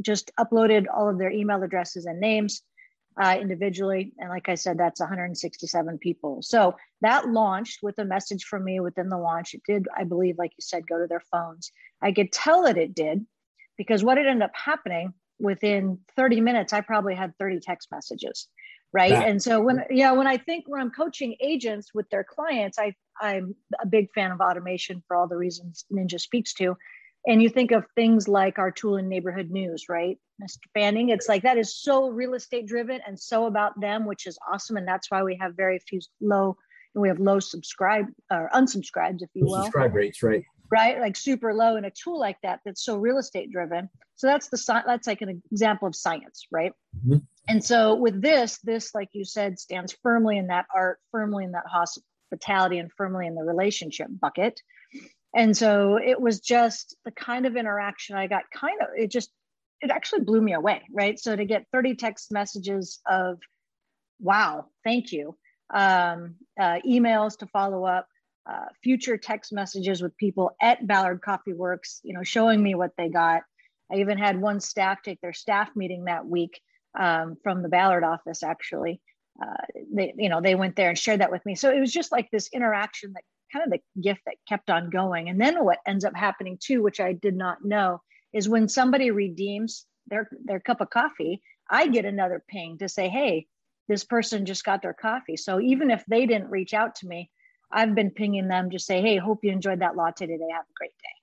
just 0.00 0.30
uploaded 0.38 0.86
all 0.94 1.08
of 1.08 1.18
their 1.18 1.30
email 1.30 1.62
addresses 1.62 2.06
and 2.06 2.20
names 2.20 2.62
uh, 3.20 3.36
individually. 3.40 4.12
And 4.18 4.28
like 4.28 4.48
I 4.48 4.54
said, 4.54 4.78
that's 4.78 5.00
167 5.00 5.98
people. 5.98 6.42
So 6.42 6.76
that 7.00 7.28
launched 7.28 7.80
with 7.82 7.98
a 7.98 8.04
message 8.04 8.44
from 8.44 8.64
me 8.64 8.80
within 8.80 9.08
the 9.08 9.18
launch. 9.18 9.54
It 9.54 9.62
did, 9.66 9.86
I 9.96 10.04
believe, 10.04 10.38
like 10.38 10.52
you 10.52 10.62
said, 10.62 10.86
go 10.86 10.98
to 10.98 11.06
their 11.06 11.22
phones. 11.32 11.70
I 12.02 12.12
could 12.12 12.32
tell 12.32 12.64
that 12.64 12.78
it 12.78 12.94
did 12.94 13.24
because 13.76 14.04
what 14.04 14.18
it 14.18 14.26
ended 14.26 14.42
up 14.42 14.52
happening 14.54 15.12
within 15.38 15.98
30 16.16 16.40
minutes, 16.40 16.72
I 16.72 16.80
probably 16.80 17.14
had 17.14 17.36
30 17.38 17.60
text 17.60 17.88
messages. 17.90 18.48
Right. 18.94 19.10
That- 19.10 19.28
and 19.28 19.42
so 19.42 19.60
when, 19.60 19.84
yeah, 19.90 20.12
when 20.12 20.28
I 20.28 20.36
think 20.36 20.64
when 20.68 20.80
I'm 20.80 20.92
coaching 20.92 21.36
agents 21.40 21.92
with 21.92 22.08
their 22.10 22.22
clients, 22.22 22.78
I, 22.78 22.94
I'm 23.20 23.56
a 23.82 23.86
big 23.86 24.06
fan 24.14 24.30
of 24.30 24.40
automation 24.40 25.02
for 25.08 25.16
all 25.16 25.26
the 25.26 25.36
reasons 25.36 25.84
Ninja 25.92 26.20
speaks 26.20 26.54
to. 26.54 26.76
And 27.26 27.42
you 27.42 27.48
think 27.48 27.72
of 27.72 27.84
things 27.96 28.28
like 28.28 28.58
our 28.58 28.70
tool 28.70 28.96
in 28.96 29.08
neighborhood 29.08 29.50
news, 29.50 29.86
right? 29.88 30.16
Mr. 30.40 30.58
Fanning, 30.74 31.08
it's 31.08 31.28
like 31.28 31.42
that 31.42 31.58
is 31.58 31.74
so 31.74 32.08
real 32.10 32.34
estate 32.34 32.66
driven 32.66 33.00
and 33.06 33.18
so 33.18 33.46
about 33.46 33.80
them, 33.80 34.06
which 34.06 34.26
is 34.26 34.38
awesome. 34.52 34.76
And 34.76 34.86
that's 34.86 35.10
why 35.10 35.22
we 35.22 35.36
have 35.40 35.56
very 35.56 35.80
few 35.88 36.00
low, 36.20 36.56
we 36.94 37.08
have 37.08 37.18
low 37.18 37.40
subscribe 37.40 38.06
or 38.30 38.48
unsubscribes, 38.54 39.22
if 39.22 39.30
you 39.34 39.46
will 39.46 39.62
Subscribe 39.62 39.94
rates, 39.94 40.22
right? 40.22 40.44
right? 40.70 41.00
Like 41.00 41.16
super 41.16 41.52
low 41.52 41.76
in 41.76 41.84
a 41.84 41.90
tool 41.90 42.20
like 42.20 42.36
that 42.42 42.60
that's 42.64 42.84
so 42.84 42.98
real 42.98 43.18
estate 43.18 43.50
driven. 43.50 43.88
So 44.16 44.26
that's 44.28 44.48
the 44.48 44.82
that's 44.86 45.06
like 45.06 45.22
an 45.22 45.42
example 45.50 45.88
of 45.88 45.96
science, 45.96 46.46
right? 46.52 46.72
Mhm. 47.04 47.22
And 47.48 47.62
so 47.62 47.94
with 47.94 48.22
this, 48.22 48.58
this 48.64 48.94
like 48.94 49.10
you 49.12 49.24
said 49.24 49.58
stands 49.58 49.94
firmly 50.02 50.38
in 50.38 50.46
that 50.48 50.66
art, 50.74 50.98
firmly 51.10 51.44
in 51.44 51.52
that 51.52 51.66
hospitality, 51.66 52.78
and 52.78 52.90
firmly 52.96 53.26
in 53.26 53.34
the 53.34 53.42
relationship 53.42 54.08
bucket. 54.10 54.60
And 55.34 55.56
so 55.56 55.96
it 55.96 56.20
was 56.20 56.40
just 56.40 56.96
the 57.04 57.10
kind 57.10 57.44
of 57.44 57.56
interaction 57.56 58.16
I 58.16 58.28
got. 58.28 58.44
Kind 58.52 58.80
of 58.80 58.88
it 58.96 59.10
just 59.10 59.30
it 59.80 59.90
actually 59.90 60.22
blew 60.22 60.40
me 60.40 60.54
away, 60.54 60.82
right? 60.92 61.18
So 61.18 61.36
to 61.36 61.44
get 61.44 61.66
30 61.72 61.96
text 61.96 62.32
messages 62.32 63.00
of 63.06 63.38
wow, 64.20 64.66
thank 64.84 65.12
you, 65.12 65.36
um, 65.74 66.36
uh, 66.58 66.78
emails 66.86 67.36
to 67.38 67.46
follow 67.48 67.84
up, 67.84 68.06
uh, 68.46 68.66
future 68.82 69.18
text 69.18 69.52
messages 69.52 70.00
with 70.00 70.16
people 70.16 70.52
at 70.62 70.86
Ballard 70.86 71.20
Coffee 71.20 71.52
Works, 71.52 72.00
you 72.04 72.14
know, 72.14 72.22
showing 72.22 72.62
me 72.62 72.74
what 72.74 72.92
they 72.96 73.08
got. 73.08 73.42
I 73.92 73.96
even 73.96 74.16
had 74.16 74.40
one 74.40 74.60
staff 74.60 75.02
take 75.02 75.20
their 75.20 75.32
staff 75.34 75.70
meeting 75.76 76.04
that 76.04 76.26
week 76.26 76.60
um, 76.98 77.36
from 77.42 77.62
the 77.62 77.68
Ballard 77.68 78.04
office. 78.04 78.42
Actually, 78.42 79.00
uh, 79.42 79.64
they, 79.92 80.14
you 80.16 80.28
know, 80.28 80.40
they 80.40 80.54
went 80.54 80.76
there 80.76 80.90
and 80.90 80.98
shared 80.98 81.20
that 81.20 81.32
with 81.32 81.44
me. 81.44 81.54
So 81.54 81.70
it 81.70 81.80
was 81.80 81.92
just 81.92 82.12
like 82.12 82.30
this 82.30 82.48
interaction 82.52 83.12
that 83.14 83.24
kind 83.52 83.64
of 83.64 83.72
the 83.72 84.00
gift 84.02 84.20
that 84.26 84.36
kept 84.48 84.70
on 84.70 84.90
going. 84.90 85.28
And 85.28 85.40
then 85.40 85.64
what 85.64 85.78
ends 85.86 86.04
up 86.04 86.16
happening 86.16 86.58
too, 86.60 86.82
which 86.82 87.00
I 87.00 87.12
did 87.12 87.36
not 87.36 87.64
know, 87.64 88.00
is 88.32 88.48
when 88.48 88.68
somebody 88.68 89.10
redeems 89.10 89.86
their 90.06 90.28
their 90.44 90.60
cup 90.60 90.80
of 90.80 90.90
coffee, 90.90 91.42
I 91.70 91.88
get 91.88 92.04
another 92.04 92.44
ping 92.48 92.78
to 92.78 92.88
say, 92.88 93.08
"Hey, 93.08 93.46
this 93.88 94.04
person 94.04 94.46
just 94.46 94.64
got 94.64 94.82
their 94.82 94.94
coffee." 94.94 95.36
So 95.36 95.60
even 95.60 95.90
if 95.90 96.04
they 96.06 96.26
didn't 96.26 96.50
reach 96.50 96.74
out 96.74 96.96
to 96.96 97.06
me, 97.06 97.30
I've 97.72 97.94
been 97.94 98.10
pinging 98.10 98.48
them, 98.48 98.70
just 98.70 98.86
say, 98.86 99.00
"Hey, 99.00 99.16
hope 99.16 99.44
you 99.44 99.52
enjoyed 99.52 99.80
that 99.80 99.96
latte 99.96 100.26
today. 100.26 100.48
Have 100.52 100.64
a 100.64 100.78
great 100.78 100.96
day." 101.02 101.13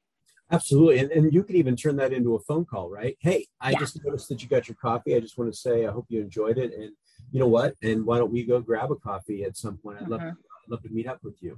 Absolutely. 0.51 1.00
And, 1.00 1.12
and 1.12 1.34
you 1.34 1.43
could 1.43 1.55
even 1.55 1.75
turn 1.75 1.96
that 1.98 2.12
into 2.12 2.36
a 2.36 2.39
phone 2.39 2.65
call, 2.65 2.89
right? 2.89 3.17
Hey, 3.20 3.48
I 3.60 3.72
yeah. 3.72 3.79
just 3.79 4.03
noticed 4.03 4.27
that 4.29 4.41
you 4.43 4.50
got 4.50 4.67
your 4.67 4.75
coffee. 4.75 5.15
I 5.15 5.20
just 5.20 5.38
want 5.38 5.51
to 5.51 5.58
say, 5.58 5.86
I 5.86 5.91
hope 5.91 6.05
you 6.10 6.22
enjoyed 6.22 6.58
it. 6.58 6.74
And 6.74 6.91
you 7.31 7.39
know 7.39 7.48
what? 7.48 7.75
And 7.81 8.05
why 8.05 8.17
don't 8.17 8.31
we 8.31 8.43
go 8.43 8.60
grab 8.60 8.91
a 8.91 8.96
coffee 8.96 9.43
at 9.43 9.55
some 9.55 9.77
point? 9.77 10.00
I'd 10.01 10.10
love, 10.10 10.22
uh-huh. 10.22 10.31
I'd 10.31 10.72
love 10.72 10.84
to 10.84 10.89
meet 10.89 11.08
up 11.08 11.24
with 11.24 11.41
you. 11.41 11.58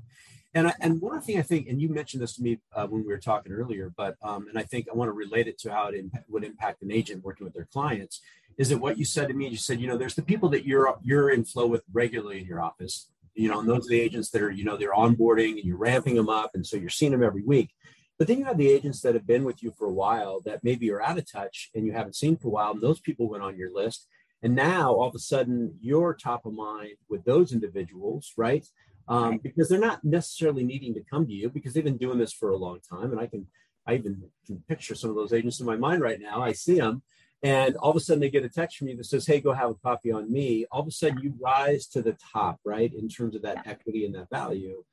And 0.53 0.67
I, 0.67 0.73
and 0.81 1.01
one 1.01 1.19
thing 1.21 1.39
I 1.39 1.41
think, 1.41 1.67
and 1.67 1.81
you 1.81 1.89
mentioned 1.89 2.21
this 2.21 2.35
to 2.35 2.43
me 2.43 2.59
uh, 2.75 2.85
when 2.85 3.01
we 3.01 3.07
were 3.07 3.17
talking 3.17 3.51
earlier, 3.51 3.91
but 3.97 4.15
um, 4.21 4.47
and 4.47 4.59
I 4.59 4.61
think 4.61 4.87
I 4.87 4.95
want 4.95 5.07
to 5.09 5.13
relate 5.13 5.47
it 5.47 5.57
to 5.59 5.71
how 5.71 5.87
it 5.87 6.05
would 6.27 6.43
impact 6.43 6.83
an 6.83 6.91
agent 6.91 7.23
working 7.23 7.45
with 7.45 7.55
their 7.55 7.67
clients. 7.73 8.21
Is 8.59 8.69
that 8.69 8.77
what 8.77 8.99
you 8.99 9.05
said 9.05 9.29
to 9.29 9.33
me? 9.33 9.47
You 9.47 9.57
said, 9.57 9.81
you 9.81 9.87
know, 9.87 9.97
there's 9.97 10.13
the 10.13 10.21
people 10.21 10.49
that 10.49 10.63
you're 10.63 10.95
you're 11.01 11.31
in 11.31 11.43
flow 11.43 11.65
with 11.65 11.81
regularly 11.91 12.39
in 12.39 12.45
your 12.45 12.61
office, 12.61 13.09
you 13.33 13.49
know, 13.49 13.61
and 13.61 13.67
those 13.67 13.87
are 13.87 13.89
the 13.89 13.99
agents 13.99 14.29
that 14.29 14.43
are, 14.43 14.51
you 14.51 14.63
know, 14.63 14.77
they're 14.77 14.93
onboarding 14.93 15.53
and 15.53 15.63
you're 15.63 15.77
ramping 15.77 16.13
them 16.13 16.29
up, 16.29 16.51
and 16.53 16.63
so 16.63 16.77
you're 16.77 16.89
seeing 16.89 17.13
them 17.13 17.23
every 17.23 17.41
week. 17.41 17.71
But 18.17 18.27
then 18.27 18.39
you 18.39 18.45
have 18.45 18.57
the 18.57 18.69
agents 18.69 19.01
that 19.01 19.15
have 19.15 19.25
been 19.25 19.43
with 19.43 19.63
you 19.63 19.71
for 19.71 19.85
a 19.85 19.93
while 19.93 20.39
that 20.41 20.63
maybe 20.63 20.91
are 20.91 21.01
out 21.01 21.17
of 21.17 21.29
touch 21.29 21.71
and 21.73 21.85
you 21.85 21.93
haven't 21.93 22.15
seen 22.15 22.37
for 22.37 22.47
a 22.47 22.51
while. 22.51 22.71
And 22.71 22.81
those 22.81 22.99
people 22.99 23.27
went 23.27 23.43
on 23.43 23.57
your 23.57 23.73
list. 23.73 24.07
And 24.41 24.55
now 24.55 24.93
all 24.93 25.07
of 25.07 25.15
a 25.15 25.19
sudden 25.19 25.77
you're 25.81 26.13
top 26.13 26.45
of 26.45 26.53
mind 26.53 26.97
with 27.09 27.23
those 27.25 27.51
individuals, 27.51 28.33
right? 28.37 28.65
Um, 29.07 29.31
right. 29.31 29.43
Because 29.43 29.67
they're 29.67 29.79
not 29.79 30.03
necessarily 30.03 30.63
needing 30.63 30.93
to 30.93 31.03
come 31.03 31.25
to 31.25 31.33
you 31.33 31.49
because 31.49 31.73
they've 31.73 31.83
been 31.83 31.97
doing 31.97 32.17
this 32.17 32.33
for 32.33 32.49
a 32.49 32.57
long 32.57 32.79
time. 32.87 33.11
And 33.11 33.19
I 33.19 33.27
can, 33.27 33.47
I 33.87 33.95
even 33.95 34.23
can 34.45 34.63
picture 34.67 34.95
some 34.95 35.09
of 35.09 35.15
those 35.15 35.33
agents 35.33 35.59
in 35.59 35.65
my 35.65 35.75
mind 35.75 36.01
right 36.01 36.19
now. 36.19 36.41
I 36.41 36.51
see 36.51 36.77
them. 36.77 37.01
And 37.41 37.75
all 37.77 37.91
of 37.91 37.97
a 37.97 37.99
sudden 37.99 38.21
they 38.21 38.29
get 38.29 38.45
a 38.45 38.49
text 38.49 38.77
from 38.77 38.87
you 38.87 38.95
that 38.97 39.05
says, 39.05 39.25
Hey, 39.25 39.41
go 39.41 39.51
have 39.51 39.69
a 39.69 39.75
coffee 39.75 40.11
on 40.11 40.31
me. 40.31 40.65
All 40.71 40.81
of 40.81 40.87
a 40.87 40.91
sudden 40.91 41.19
you 41.19 41.33
rise 41.41 41.87
to 41.87 42.01
the 42.01 42.15
top, 42.31 42.59
right? 42.63 42.93
In 42.93 43.09
terms 43.09 43.35
of 43.35 43.41
that 43.41 43.67
equity 43.67 44.05
and 44.05 44.15
that 44.15 44.29
value. 44.29 44.83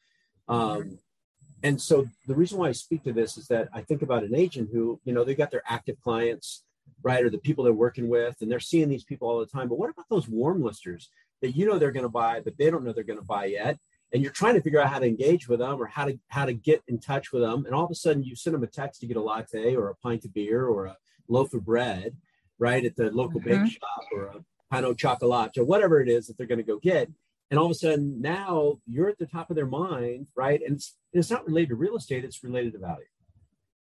Um, 0.49 0.99
and 1.63 1.81
so 1.81 2.09
the 2.27 2.35
reason 2.35 2.59
why 2.59 2.69
I 2.69 2.73
speak 2.73 3.05
to 3.05 3.13
this 3.13 3.37
is 3.37 3.47
that 3.49 3.69
I 3.73 3.83
think 3.83 4.03
about 4.03 4.25
an 4.25 4.35
agent 4.35 4.71
who, 4.73 5.01
you 5.05 5.13
know, 5.13 5.25
they 5.25 5.35
got 5.35 5.51
their 5.51 5.63
active 5.67 6.01
clients, 6.01 6.65
right, 7.03 7.25
or 7.25 7.31
the 7.31 7.39
people 7.39 7.65
they're 7.65 7.73
working 7.73 8.09
with, 8.09 8.37
and 8.41 8.51
they're 8.51 8.61
seeing 8.61 8.89
these 8.89 9.05
people 9.05 9.29
all 9.29 9.41
the 9.41 9.47
time. 9.47 9.69
But 9.69 9.79
what 9.79 9.91
about 9.91 10.07
those 10.09 10.29
warm 10.29 10.63
listers 10.63 11.11
that 11.43 11.57
you 11.57 11.67
know 11.67 11.79
they're 11.79 11.93
going 11.93 12.05
to 12.05 12.11
buy, 12.11 12.41
but 12.41 12.57
they 12.57 12.71
don't 12.71 12.85
know 12.85 12.93
they're 12.93 13.05
going 13.05 13.19
to 13.19 13.25
buy 13.25 13.47
yet? 13.47 13.79
And 14.13 14.23
you're 14.23 14.33
trying 14.33 14.55
to 14.55 14.63
figure 14.63 14.81
out 14.81 14.91
how 14.91 14.99
to 14.99 15.07
engage 15.07 15.49
with 15.49 15.61
them 15.61 15.81
or 15.81 15.87
how 15.87 16.07
to 16.07 16.19
how 16.29 16.45
to 16.45 16.53
get 16.53 16.83
in 16.89 16.99
touch 16.99 17.33
with 17.33 17.43
them. 17.43 17.65
And 17.65 17.75
all 17.75 17.85
of 17.85 17.91
a 17.91 17.95
sudden 17.95 18.25
you 18.25 18.35
send 18.35 18.55
them 18.55 18.65
a 18.65 18.67
text 18.67 19.01
to 19.01 19.07
get 19.07 19.17
a 19.17 19.23
latte 19.23 19.77
or 19.77 19.89
a 19.89 19.95
pint 19.97 20.25
of 20.25 20.35
beer 20.35 20.67
or 20.67 20.87
a 20.87 20.97
loaf 21.29 21.55
of 21.55 21.65
bread, 21.65 22.17
right, 22.59 22.85
at 22.85 22.97
the 22.97 23.11
local 23.13 23.41
mm-hmm. 23.41 23.65
bake 23.65 23.73
shop 23.73 24.05
or 24.13 24.25
a 24.25 24.45
pan 24.73 24.85
au 24.85 24.95
chocolat 24.95 25.57
or 25.59 25.65
whatever 25.65 26.01
it 26.01 26.09
is 26.09 26.27
that 26.27 26.37
they're 26.39 26.47
going 26.47 26.59
to 26.59 26.65
go 26.65 26.79
get 26.79 27.09
and 27.51 27.59
all 27.59 27.67
of 27.67 27.73
a 27.73 27.75
sudden 27.75 28.21
now 28.21 28.79
you're 28.87 29.09
at 29.09 29.19
the 29.19 29.27
top 29.27 29.51
of 29.51 29.57
their 29.57 29.67
mind 29.67 30.27
right? 30.37 30.61
And 30.65 30.77
it's, 30.77 30.97
it's 31.13 31.31
not 31.31 31.47
related 31.47 31.71
to 31.71 31.75
real 31.77 31.97
estate 31.97 32.25
it's 32.25 32.43
related 32.45 32.73
to 32.73 32.79
value. 32.79 33.05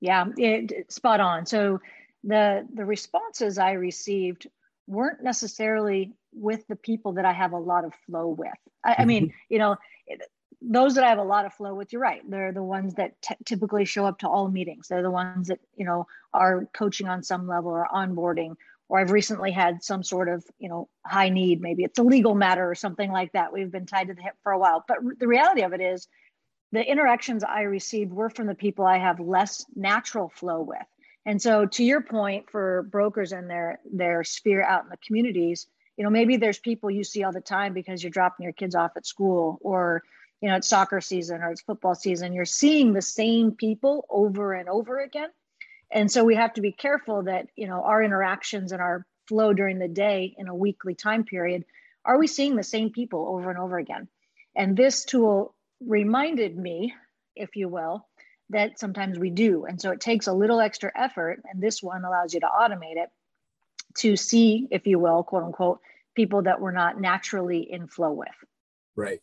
Yeah 0.01 0.25
it, 0.38 0.91
spot 0.91 1.19
on. 1.19 1.45
So 1.45 1.79
the 2.25 2.67
the 2.74 2.85
responses 2.85 3.57
i 3.57 3.74
received 3.74 4.47
weren't 4.88 5.24
necessarily 5.24 6.13
with 6.33 6.67
the 6.67 6.75
people 6.75 7.13
that 7.13 7.25
i 7.25 7.31
have 7.31 7.53
a 7.53 7.57
lot 7.57 7.85
of 7.85 7.93
flow 8.05 8.27
with. 8.27 8.50
I, 8.83 8.95
I 9.00 9.05
mean 9.05 9.27
mm-hmm. 9.27 9.38
you 9.50 9.59
know 9.59 9.77
those 10.62 10.95
that 10.95 11.03
i 11.03 11.09
have 11.09 11.19
a 11.19 11.24
lot 11.24 11.45
of 11.45 11.53
flow 11.53 11.75
with 11.75 11.93
you're 11.93 12.01
right 12.01 12.21
they're 12.27 12.51
the 12.51 12.63
ones 12.63 12.95
that 12.95 13.21
t- 13.21 13.35
typically 13.45 13.85
show 13.85 14.05
up 14.05 14.19
to 14.19 14.27
all 14.27 14.50
meetings. 14.50 14.88
They're 14.88 15.03
the 15.03 15.12
ones 15.12 15.47
that 15.47 15.59
you 15.75 15.85
know 15.85 16.07
are 16.33 16.67
coaching 16.74 17.07
on 17.07 17.24
some 17.24 17.47
level 17.47 17.71
or 17.71 17.88
onboarding 17.93 18.55
or 18.88 19.00
I've 19.00 19.12
recently 19.12 19.51
had 19.51 19.84
some 19.84 20.04
sort 20.04 20.30
of, 20.30 20.44
you 20.60 20.70
know, 20.70 20.89
high 21.06 21.30
need, 21.30 21.62
maybe 21.62 21.84
it's 21.84 22.00
a 22.00 22.04
legal 22.04 22.36
matter 22.36 22.70
or 22.70 22.75
something 22.75 23.12
like 23.12 23.32
that. 23.32 23.51
We've 23.51 23.72
been 23.72 23.86
tied 23.86 24.08
to 24.08 24.13
the 24.13 24.22
hip 24.22 24.36
for 24.44 24.51
a 24.51 24.60
while. 24.60 24.84
But 24.88 24.98
the 25.20 25.27
reality 25.27 25.63
of 25.63 25.74
it 25.74 25.82
is 25.82 26.08
the 26.72 26.84
interactions 26.84 27.44
I 27.44 27.62
received 27.62 28.12
were 28.12 28.30
from 28.30 28.48
the 28.48 28.56
people 28.56 28.86
I 28.86 28.98
have 28.98 29.20
less 29.20 29.65
natural 29.75 30.30
flow 30.30 30.62
with. 30.62 30.77
And 31.25 31.42
so 31.42 31.65
to 31.65 31.84
your 31.84 32.01
point 32.01 32.51
for 32.51 32.84
brokers 32.92 33.32
and 33.32 33.50
their 33.50 33.80
their 33.92 34.24
sphere 34.24 34.63
out 34.63 34.84
in 34.84 34.89
the 34.89 34.98
communities, 34.98 35.65
you 35.98 36.04
know, 36.04 36.12
maybe 36.12 36.38
there's 36.38 36.60
people 36.60 36.92
you 36.92 37.04
see 37.04 37.24
all 37.24 37.32
the 37.32 37.42
time 37.42 37.74
because 37.74 38.04
you're 38.04 38.12
dropping 38.12 38.44
your 38.44 38.54
kids 38.54 38.75
off 38.75 38.92
at 38.96 39.08
school 39.08 39.58
or 39.62 40.04
you 40.42 40.50
know, 40.50 40.58
it's 40.58 40.68
soccer 40.68 41.01
season 41.01 41.42
or 41.42 41.50
it's 41.50 41.62
football 41.62 41.96
season. 41.96 42.34
You're 42.34 42.46
seeing 42.46 42.94
the 42.94 43.01
same 43.01 43.54
people 43.54 44.06
over 44.10 44.54
and 44.54 44.70
over 44.70 45.00
again 45.00 45.30
and 45.92 46.12
so 46.12 46.24
we 46.24 46.36
have 46.36 46.54
to 46.54 46.62
be 46.62 46.72
careful 46.72 47.24
that 47.24 47.48
you 47.56 47.68
know 47.68 47.82
our 47.84 48.04
interactions 48.04 48.72
and 48.72 48.82
our 48.82 49.06
flow 49.27 49.54
during 49.54 49.80
the 49.80 49.88
day 49.88 50.36
in 50.38 50.48
a 50.48 50.56
weekly 50.56 50.94
time 50.96 51.24
period 51.24 51.65
are 52.06 52.20
we 52.20 52.27
seeing 52.27 52.56
the 52.56 52.63
same 52.63 52.92
people 52.92 53.27
over 53.27 53.50
and 53.50 53.60
over 53.60 53.77
again? 53.77 54.08
And 54.56 54.77
this 54.77 55.04
tool 55.04 55.56
reminded 55.86 56.56
me 56.56 56.94
if 57.36 57.56
you 57.56 57.68
will 57.68 58.08
that 58.51 58.80
sometimes 58.80 59.18
we 59.18 59.32
do. 59.32 59.65
And 59.65 59.82
so 59.82 59.92
it 59.92 60.00
takes 60.00 60.27
a 60.27 60.34
little 60.34 60.62
extra 60.62 60.92
effort 60.96 61.42
and 61.51 61.62
this 61.62 61.82
one 61.82 62.06
allows 62.06 62.34
you 62.34 62.39
to 62.42 62.48
automate 62.48 62.98
it 62.98 63.10
to 63.98 64.15
see 64.15 64.68
if 64.70 64.86
you 64.86 65.00
will 65.00 65.24
quote 65.24 65.44
unquote 65.44 65.80
people 66.15 66.44
that 66.44 66.62
we're 66.62 66.72
not 66.72 67.01
naturally 67.01 67.60
in 67.70 67.88
flow 67.88 68.12
with. 68.12 68.30
Right. 68.96 69.20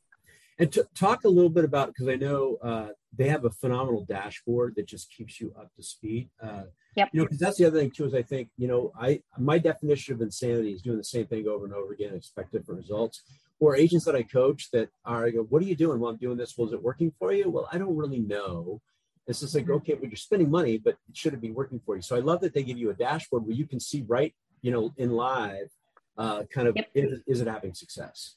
And 0.58 0.70
to 0.72 0.86
talk 0.94 1.24
a 1.24 1.28
little 1.28 1.50
bit 1.50 1.64
about 1.64 1.88
because 1.88 2.08
I 2.08 2.16
know 2.16 2.58
uh, 2.60 2.88
they 3.16 3.28
have 3.28 3.44
a 3.44 3.50
phenomenal 3.50 4.04
dashboard 4.04 4.74
that 4.76 4.86
just 4.86 5.12
keeps 5.14 5.40
you 5.40 5.52
up 5.58 5.70
to 5.76 5.82
speed. 5.82 6.30
Uh, 6.42 6.62
yep. 6.96 7.10
You 7.12 7.20
know, 7.20 7.24
because 7.24 7.38
that's 7.38 7.58
the 7.58 7.66
other 7.66 7.78
thing 7.78 7.90
too 7.90 8.06
is 8.06 8.14
I 8.14 8.22
think 8.22 8.48
you 8.56 8.68
know 8.68 8.92
I 8.98 9.20
my 9.38 9.58
definition 9.58 10.14
of 10.14 10.20
insanity 10.22 10.72
is 10.72 10.82
doing 10.82 10.98
the 10.98 11.04
same 11.04 11.26
thing 11.26 11.46
over 11.46 11.64
and 11.64 11.74
over 11.74 11.92
again, 11.92 12.14
expect 12.14 12.52
different 12.52 12.80
results. 12.80 13.22
Or 13.60 13.76
agents 13.76 14.06
that 14.06 14.16
I 14.16 14.24
coach 14.24 14.70
that 14.72 14.88
are, 15.04 15.26
I 15.26 15.30
go, 15.30 15.42
what 15.42 15.62
are 15.62 15.66
you 15.66 15.76
doing? 15.76 16.00
Well, 16.00 16.10
I'm 16.10 16.16
doing 16.16 16.36
this. 16.36 16.58
Well, 16.58 16.66
is 16.66 16.72
it 16.72 16.82
working 16.82 17.12
for 17.16 17.32
you? 17.32 17.48
Well, 17.48 17.68
I 17.70 17.78
don't 17.78 17.96
really 17.96 18.18
know. 18.18 18.80
It's 19.28 19.38
just 19.38 19.54
like, 19.54 19.64
mm-hmm. 19.64 19.74
okay, 19.74 19.94
well, 19.94 20.06
you're 20.06 20.16
spending 20.16 20.50
money, 20.50 20.78
but 20.78 20.96
it 21.08 21.16
should 21.16 21.32
it 21.32 21.40
be 21.40 21.52
working 21.52 21.80
for 21.86 21.94
you? 21.94 22.02
So 22.02 22.16
I 22.16 22.18
love 22.18 22.40
that 22.40 22.54
they 22.54 22.64
give 22.64 22.76
you 22.76 22.90
a 22.90 22.94
dashboard 22.94 23.46
where 23.46 23.54
you 23.54 23.68
can 23.68 23.78
see 23.78 24.04
right, 24.08 24.34
you 24.62 24.72
know, 24.72 24.92
in 24.96 25.12
live, 25.12 25.68
uh, 26.18 26.42
kind 26.52 26.66
of, 26.66 26.74
yep. 26.74 26.88
is, 26.92 27.20
is 27.28 27.40
it 27.40 27.46
having 27.46 27.72
success? 27.72 28.34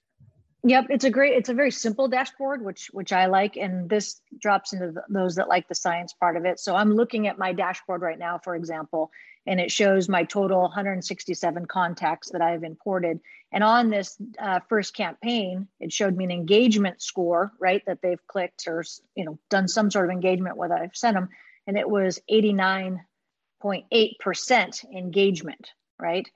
Yep, 0.68 0.88
it's 0.90 1.06
a 1.06 1.12
great, 1.12 1.34
it's 1.34 1.50
a 1.50 1.54
very 1.54 1.70
simple 1.70 2.08
dashboard, 2.08 2.66
which 2.66 2.90
which 2.92 3.14
I 3.14 3.28
like, 3.28 3.56
and 3.56 3.88
this 3.88 4.20
drops 4.40 4.74
into 4.74 4.94
the, 4.94 5.04
those 5.10 5.36
that 5.36 5.48
like 5.48 5.68
the 5.68 5.76
science 5.76 6.12
part 6.14 6.38
of 6.38 6.46
it. 6.46 6.60
So 6.60 6.76
I'm 6.76 6.96
looking 6.96 7.28
at 7.28 7.38
my 7.38 7.54
dashboard 7.54 8.02
right 8.02 8.18
now, 8.18 8.40
for 8.40 8.56
example, 8.56 9.12
and 9.46 9.60
it 9.60 9.72
shows 9.72 10.10
my 10.10 10.24
total 10.24 10.62
167 10.62 11.68
contacts 11.68 12.32
that 12.32 12.42
I've 12.42 12.64
imported. 12.64 13.20
And 13.52 13.64
on 13.64 13.92
this 13.92 14.18
uh, 14.40 14.60
first 14.68 14.96
campaign, 14.96 15.68
it 15.80 15.94
showed 15.94 16.18
me 16.18 16.24
an 16.24 16.32
engagement 16.32 17.00
score, 17.00 17.52
right, 17.60 17.84
that 17.86 18.02
they've 18.02 18.26
clicked 18.26 18.68
or 18.68 18.84
you 19.14 19.24
know 19.24 19.38
done 19.52 19.68
some 19.68 19.92
sort 19.92 20.06
of 20.06 20.12
engagement 20.12 20.58
with 20.58 20.72
I've 20.72 20.96
sent 20.96 21.14
them, 21.14 21.30
and 21.68 21.78
it 21.78 21.88
was 21.88 22.20
89.8 22.32 24.20
percent 24.20 24.84
engagement, 24.92 25.70
right. 26.00 26.28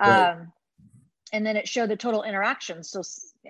right. 0.00 0.30
Um, 0.30 0.52
and 1.32 1.44
then 1.44 1.56
it 1.56 1.68
showed 1.68 1.90
the 1.90 1.96
total 1.96 2.22
interactions. 2.22 2.90
So 2.90 3.02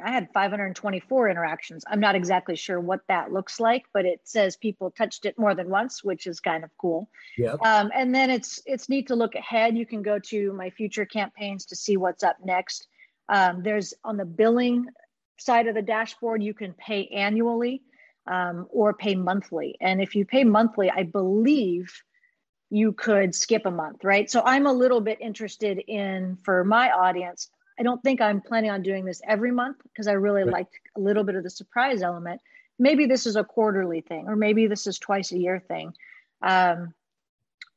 I 0.03 0.11
had 0.11 0.29
524 0.33 1.29
interactions. 1.29 1.85
I'm 1.87 2.01
not 2.01 2.15
exactly 2.15 2.57
sure 2.57 2.81
what 2.81 3.01
that 3.09 3.33
looks 3.33 3.61
like, 3.61 3.85
but 3.93 4.05
it 4.05 4.21
says 4.25 4.57
people 4.57 4.91
touched 4.91 5.27
it 5.27 5.39
more 5.39 5.55
than 5.55 5.69
once, 5.69 6.03
which 6.03 6.27
is 6.27 6.41
kind 6.41 6.65
of 6.65 6.71
cool. 6.79 7.09
Yeah. 7.37 7.57
Um, 7.65 7.91
and 7.95 8.15
then 8.15 8.31
it's 8.31 8.63
it's 8.67 8.89
neat 8.89 9.09
to 9.09 9.15
look 9.15 9.35
ahead. 9.35 9.77
You 9.77 9.87
can 9.87 10.03
go 10.03 10.19
to 10.19 10.53
my 10.55 10.71
future 10.71 11.05
campaigns 11.05 11.67
to 11.67 11.77
see 11.77 11.97
what's 11.97 12.23
up 12.23 12.37
next. 12.45 12.89
Um, 13.29 13.63
there's 13.63 13.93
on 14.05 14.17
the 14.17 14.25
billing 14.25 14.87
side 15.39 15.67
of 15.67 15.75
the 15.75 15.83
dashboard, 15.83 16.43
you 16.43 16.55
can 16.55 16.73
pay 16.73 17.07
annually 17.09 17.83
um, 18.27 18.67
or 18.71 18.95
pay 18.95 19.15
monthly. 19.15 19.77
And 19.81 20.01
if 20.01 20.15
you 20.15 20.25
pay 20.25 20.45
monthly, 20.45 20.91
I 20.91 21.03
believe 21.03 21.93
you 22.71 22.93
could 22.93 23.35
skip 23.35 23.67
a 23.67 23.71
month, 23.71 24.03
right? 24.03 24.31
So 24.31 24.43
I'm 24.45 24.67
a 24.67 24.73
little 24.73 25.01
bit 25.01 25.21
interested 25.21 25.79
in 25.87 26.37
for 26.43 26.65
my 26.65 26.91
audience 26.91 27.49
I 27.79 27.83
don't 27.83 28.03
think 28.03 28.21
I'm 28.21 28.41
planning 28.41 28.71
on 28.71 28.83
doing 28.83 29.05
this 29.05 29.21
every 29.27 29.51
month 29.51 29.77
because 29.83 30.07
I 30.07 30.13
really 30.13 30.45
right. 30.45 30.53
liked 30.53 30.79
a 30.97 31.01
little 31.01 31.25
bit 31.25 31.35
of 31.35 31.43
the 31.43 31.51
surprise 31.51 32.03
element. 32.03 32.41
Maybe 32.79 33.07
this 33.07 33.27
is 33.27 33.37
a 33.37 33.45
quarterly 33.45 34.01
thing, 34.01 34.29
or 34.29 34.37
maybe 34.37 34.67
this 34.67 34.87
is 34.87 34.99
twice 34.99 35.33
a 35.33 35.39
year 35.39 35.61
thing. 35.61 35.93
Um, 36.43 36.95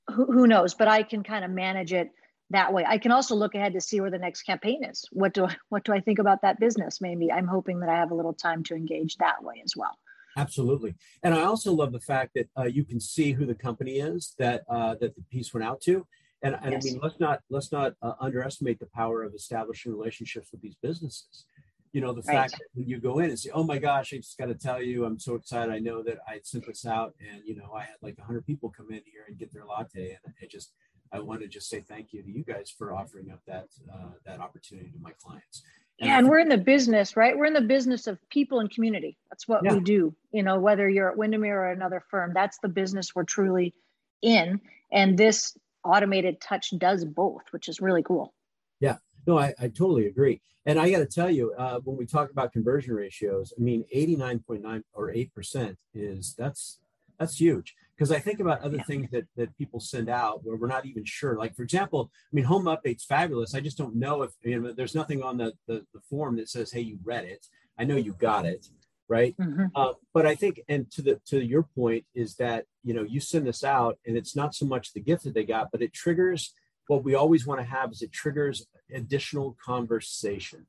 who, 0.10 0.26
who 0.26 0.48
knows? 0.48 0.74
But 0.74 0.88
I 0.88 1.04
can 1.04 1.24
kind 1.24 1.46
of 1.46 1.52
manage 1.52 1.94
it 1.94 2.12
that 2.50 2.74
way. 2.74 2.84
I 2.88 2.98
can 2.98 3.12
also 3.12 3.36
look 3.36 3.56
ahead 3.56 3.74
to 3.74 3.82
see 3.82 4.02
where 4.02 4.12
the 4.12 4.18
next 4.18 4.44
campaign 4.44 4.84
is. 4.84 5.06
What 5.12 5.34
do 5.34 5.46
I, 5.46 5.56
what 5.70 5.84
do 5.84 5.94
I 5.94 6.00
think 6.00 6.20
about 6.20 6.42
that 6.42 6.60
business? 6.60 7.02
Maybe 7.02 7.32
I'm 7.32 7.48
hoping 7.48 7.80
that 7.82 7.90
I 7.90 7.96
have 7.96 8.12
a 8.12 8.16
little 8.16 8.34
time 8.34 8.64
to 8.66 8.76
engage 8.76 9.18
that 9.18 9.44
way 9.44 9.62
as 9.64 9.74
well. 9.76 9.98
Absolutely, 10.38 10.96
and 11.24 11.34
I 11.34 11.44
also 11.44 11.74
love 11.74 11.92
the 11.92 12.00
fact 12.00 12.36
that 12.36 12.48
uh, 12.58 12.64
you 12.64 12.86
can 12.86 13.00
see 13.00 13.34
who 13.34 13.46
the 13.46 13.56
company 13.56 13.98
is 13.98 14.36
that 14.38 14.64
uh, 14.70 14.96
that 15.02 15.16
the 15.16 15.24
piece 15.32 15.54
went 15.54 15.66
out 15.66 15.82
to, 15.82 16.06
and, 16.42 16.58
and 16.62 16.72
yes. 16.72 16.86
I 16.86 16.92
mean, 16.92 17.00
let's 17.02 17.20
not 17.20 17.42
let's 17.50 17.72
not 17.72 17.94
uh, 18.02 18.14
underestimate 18.20 18.80
the 18.80 18.88
power 18.88 19.24
of 19.24 19.34
establishing 19.34 19.92
relationships 19.92 20.50
with 20.52 20.62
these 20.62 20.76
businesses. 20.82 21.46
You 21.92 22.02
know, 22.02 22.14
the 22.14 22.22
right. 22.22 22.36
fact 22.36 22.52
that 22.54 22.68
when 22.74 22.88
you 22.88 23.00
go 23.00 23.20
in 23.20 23.30
and 23.30 23.40
say, 23.40 23.50
"Oh 23.54 23.64
my 23.64 23.78
gosh, 23.78 24.14
I 24.14 24.18
just 24.18 24.38
got 24.38 24.46
to 24.46 24.56
tell 24.56 24.82
you, 24.82 25.06
I'm 25.06 25.20
so 25.20 25.36
excited. 25.36 25.74
I 25.74 25.80
know 25.80 26.04
that 26.04 26.20
I 26.28 26.40
sent 26.44 26.66
this 26.68 26.86
out, 26.86 27.14
and 27.20 27.42
you 27.46 27.56
know, 27.56 27.74
I 27.74 27.82
had 27.82 27.96
like 28.02 28.18
100 28.18 28.46
people 28.46 28.70
come 28.70 28.88
in 28.92 29.02
here 29.06 29.26
and 29.28 29.38
get 29.38 29.52
their 29.52 29.66
latte, 29.66 30.18
and 30.24 30.34
I 30.42 30.46
just 30.46 30.74
I 31.12 31.20
want 31.20 31.42
to 31.42 31.48
just 31.48 31.70
say 31.70 31.82
thank 31.82 32.14
you 32.14 32.22
to 32.22 32.30
you 32.30 32.44
guys 32.44 32.74
for 32.76 32.94
offering 32.96 33.32
up 33.32 33.42
that 33.48 33.68
uh, 33.92 34.12
that 34.26 34.40
opportunity 34.40 34.92
to 34.92 35.00
my 35.00 35.12
clients." 35.22 35.64
Yeah, 35.98 36.18
and 36.18 36.30
we're 36.30 36.40
in 36.40 36.48
the 36.48 36.58
business, 36.58 37.18
right? 37.18 37.38
We're 37.38 37.46
in 37.46 37.54
the 37.54 37.62
business 37.62 38.08
of 38.08 38.18
people 38.30 38.62
and 38.62 38.72
community. 38.72 39.18
That's 39.30 39.48
what 39.50 39.66
yeah. 39.66 39.74
we 39.74 39.82
do. 39.82 40.16
You 40.32 40.44
know, 40.44 40.58
whether 40.58 40.88
you're 40.88 41.12
at 41.12 41.18
Windermere 41.18 41.62
or 41.62 41.72
another 41.72 42.02
firm, 42.10 42.32
that's 42.34 42.58
the 42.60 42.70
business 42.70 43.14
we're 43.14 43.26
truly 43.26 43.74
in. 44.22 44.62
And 44.94 45.18
this 45.18 45.58
automated 45.84 46.42
touch 46.42 46.74
does 46.78 47.06
both, 47.06 47.44
which 47.52 47.70
is 47.70 47.82
really 47.82 48.04
cool. 48.04 48.34
Yeah, 48.80 48.98
no, 49.28 49.38
I, 49.38 49.54
I 49.60 49.68
totally 49.68 50.08
agree. 50.08 50.42
And 50.66 50.80
I 50.80 50.90
got 50.92 51.00
to 51.00 51.06
tell 51.06 51.30
you, 51.30 51.54
uh, 51.58 51.80
when 51.84 51.98
we 51.98 52.06
talk 52.06 52.32
about 52.32 52.54
conversion 52.54 52.94
ratios, 52.94 53.54
I 53.58 53.62
mean, 53.62 53.86
89.9 53.96 54.84
or 54.94 55.14
8% 55.14 55.76
is 55.94 56.36
that's 56.38 56.80
that's 57.18 57.40
huge 57.40 57.76
because 57.98 58.12
I 58.12 58.20
think 58.20 58.40
about 58.40 58.62
other 58.62 58.78
yeah. 58.78 58.84
things 58.84 59.10
that 59.12 59.26
that 59.36 59.58
people 59.58 59.80
send 59.82 60.10
out 60.10 60.46
where 60.46 60.56
we're 60.56 60.68
not 60.68 60.86
even 60.86 61.04
sure. 61.04 61.38
Like 61.38 61.56
for 61.56 61.64
example, 61.64 62.10
I 62.14 62.32
mean, 62.34 62.46
home 62.46 62.66
updates 62.66 63.04
fabulous. 63.04 63.54
I 63.54 63.60
just 63.60 63.78
don't 63.78 63.96
know 63.96 64.22
if 64.22 64.32
you 64.42 64.60
know. 64.60 64.74
There's 64.74 64.96
nothing 64.96 65.22
on 65.22 65.38
the 65.38 65.54
the, 65.68 65.86
the 65.94 66.00
form 66.10 66.38
that 66.38 66.50
says, 66.50 66.72
"Hey, 66.72 66.82
you 66.82 66.98
read 67.04 67.26
it." 67.26 67.46
I 67.78 67.86
know 67.86 67.96
you 67.96 68.14
got 68.14 68.46
it, 68.46 68.68
right? 69.10 69.36
Mm-hmm. 69.38 69.66
Uh, 69.76 69.94
but 70.14 70.26
I 70.26 70.36
think, 70.36 70.62
and 70.70 70.90
to 70.92 71.02
the 71.02 71.22
to 71.28 71.44
your 71.44 71.64
point, 71.64 72.06
is 72.16 72.36
that 72.36 72.66
you 72.84 72.94
know 72.94 73.04
you 73.04 73.20
send 73.20 73.46
this 73.46 73.64
out, 73.64 73.98
and 74.06 74.16
it's 74.16 74.36
not 74.36 74.56
so 74.56 74.66
much 74.66 74.94
the 74.94 75.02
gift 75.02 75.24
that 75.24 75.34
they 75.34 75.44
got, 75.44 75.72
but 75.72 75.82
it 75.82 75.94
triggers 75.94 76.54
what 76.90 77.04
we 77.04 77.14
always 77.14 77.46
want 77.46 77.62
to 77.62 77.66
have 77.66 77.92
is 77.92 78.02
it 78.02 78.12
triggers 78.12 78.66
additional 78.94 79.56
conversation, 79.64 80.66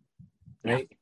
right? 0.63 0.87
Yeah. 0.91 0.97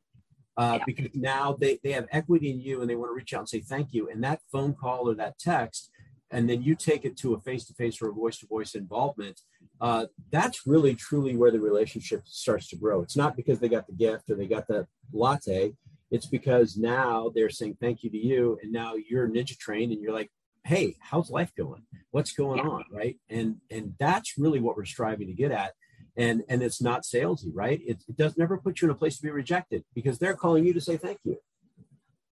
Uh, 0.56 0.74
yeah. 0.78 0.84
Because 0.86 1.08
now 1.14 1.56
they, 1.58 1.80
they 1.82 1.90
have 1.92 2.06
equity 2.12 2.50
in 2.50 2.60
you 2.60 2.80
and 2.80 2.88
they 2.88 2.94
want 2.94 3.10
to 3.10 3.14
reach 3.14 3.34
out 3.34 3.40
and 3.40 3.48
say 3.48 3.60
thank 3.60 3.92
you. 3.92 4.08
And 4.08 4.22
that 4.22 4.40
phone 4.50 4.74
call 4.74 5.10
or 5.10 5.14
that 5.16 5.38
text, 5.38 5.90
and 6.30 6.48
then 6.48 6.62
you 6.62 6.76
take 6.76 7.04
it 7.04 7.16
to 7.18 7.34
a 7.34 7.40
face 7.40 7.64
to 7.66 7.74
face 7.74 8.00
or 8.00 8.10
a 8.10 8.12
voice 8.12 8.38
to 8.38 8.46
voice 8.46 8.76
involvement, 8.76 9.40
uh, 9.80 10.06
that's 10.30 10.68
really 10.68 10.94
truly 10.94 11.36
where 11.36 11.50
the 11.50 11.60
relationship 11.60 12.22
starts 12.24 12.68
to 12.68 12.76
grow. 12.76 13.02
It's 13.02 13.16
not 13.16 13.36
because 13.36 13.58
they 13.58 13.68
got 13.68 13.88
the 13.88 13.94
gift 13.94 14.30
or 14.30 14.36
they 14.36 14.46
got 14.46 14.68
the 14.68 14.86
latte. 15.12 15.74
It's 16.10 16.26
because 16.26 16.76
now 16.76 17.30
they're 17.34 17.50
saying 17.50 17.76
thank 17.80 18.02
you 18.02 18.10
to 18.10 18.16
you, 18.16 18.58
and 18.62 18.72
now 18.72 18.94
you're 18.94 19.28
ninja 19.28 19.58
trained, 19.58 19.92
and 19.92 20.00
you're 20.00 20.12
like, 20.12 20.30
hey 20.68 20.94
how's 21.00 21.30
life 21.30 21.50
going? 21.56 21.82
What's 22.10 22.32
going 22.32 22.58
yeah. 22.58 22.68
on? 22.68 22.84
Right? 22.92 23.16
And 23.30 23.56
and 23.70 23.94
that's 23.98 24.36
really 24.36 24.60
what 24.60 24.76
we're 24.76 24.84
striving 24.84 25.28
to 25.28 25.32
get 25.32 25.50
at. 25.50 25.72
And 26.16 26.42
and 26.48 26.62
it's 26.62 26.82
not 26.82 27.04
salesy 27.04 27.50
right? 27.52 27.80
It, 27.84 28.02
it 28.06 28.16
does 28.16 28.36
never 28.36 28.58
put 28.58 28.80
you 28.80 28.88
in 28.88 28.92
a 28.92 28.94
place 28.94 29.16
to 29.16 29.22
be 29.22 29.30
rejected 29.30 29.84
because 29.94 30.18
they're 30.18 30.34
calling 30.34 30.64
you 30.64 30.74
to 30.74 30.80
say 30.80 30.96
thank 30.96 31.20
you. 31.24 31.38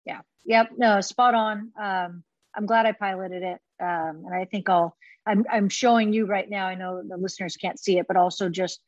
Yeah. 0.05 0.21
Yep. 0.45 0.71
No 0.77 1.01
spot 1.01 1.35
on. 1.35 1.71
Um 1.79 2.23
i'm 2.55 2.65
glad 2.65 2.85
i 2.85 2.93
piloted 2.93 3.43
it. 3.43 3.59
Um 3.81 4.23
and 4.25 4.33
i 4.33 4.45
think 4.45 4.69
i'll 4.69 4.95
i'm, 5.25 5.45
I'm 5.51 5.69
showing 5.69 6.13
you 6.13 6.25
right 6.25 6.49
now. 6.49 6.67
I 6.67 6.75
know 6.75 7.01
the 7.05 7.17
listeners 7.17 7.57
can't 7.57 7.79
see 7.79 7.97
it 7.97 8.07
but 8.07 8.15
also 8.15 8.47
just 8.47 8.79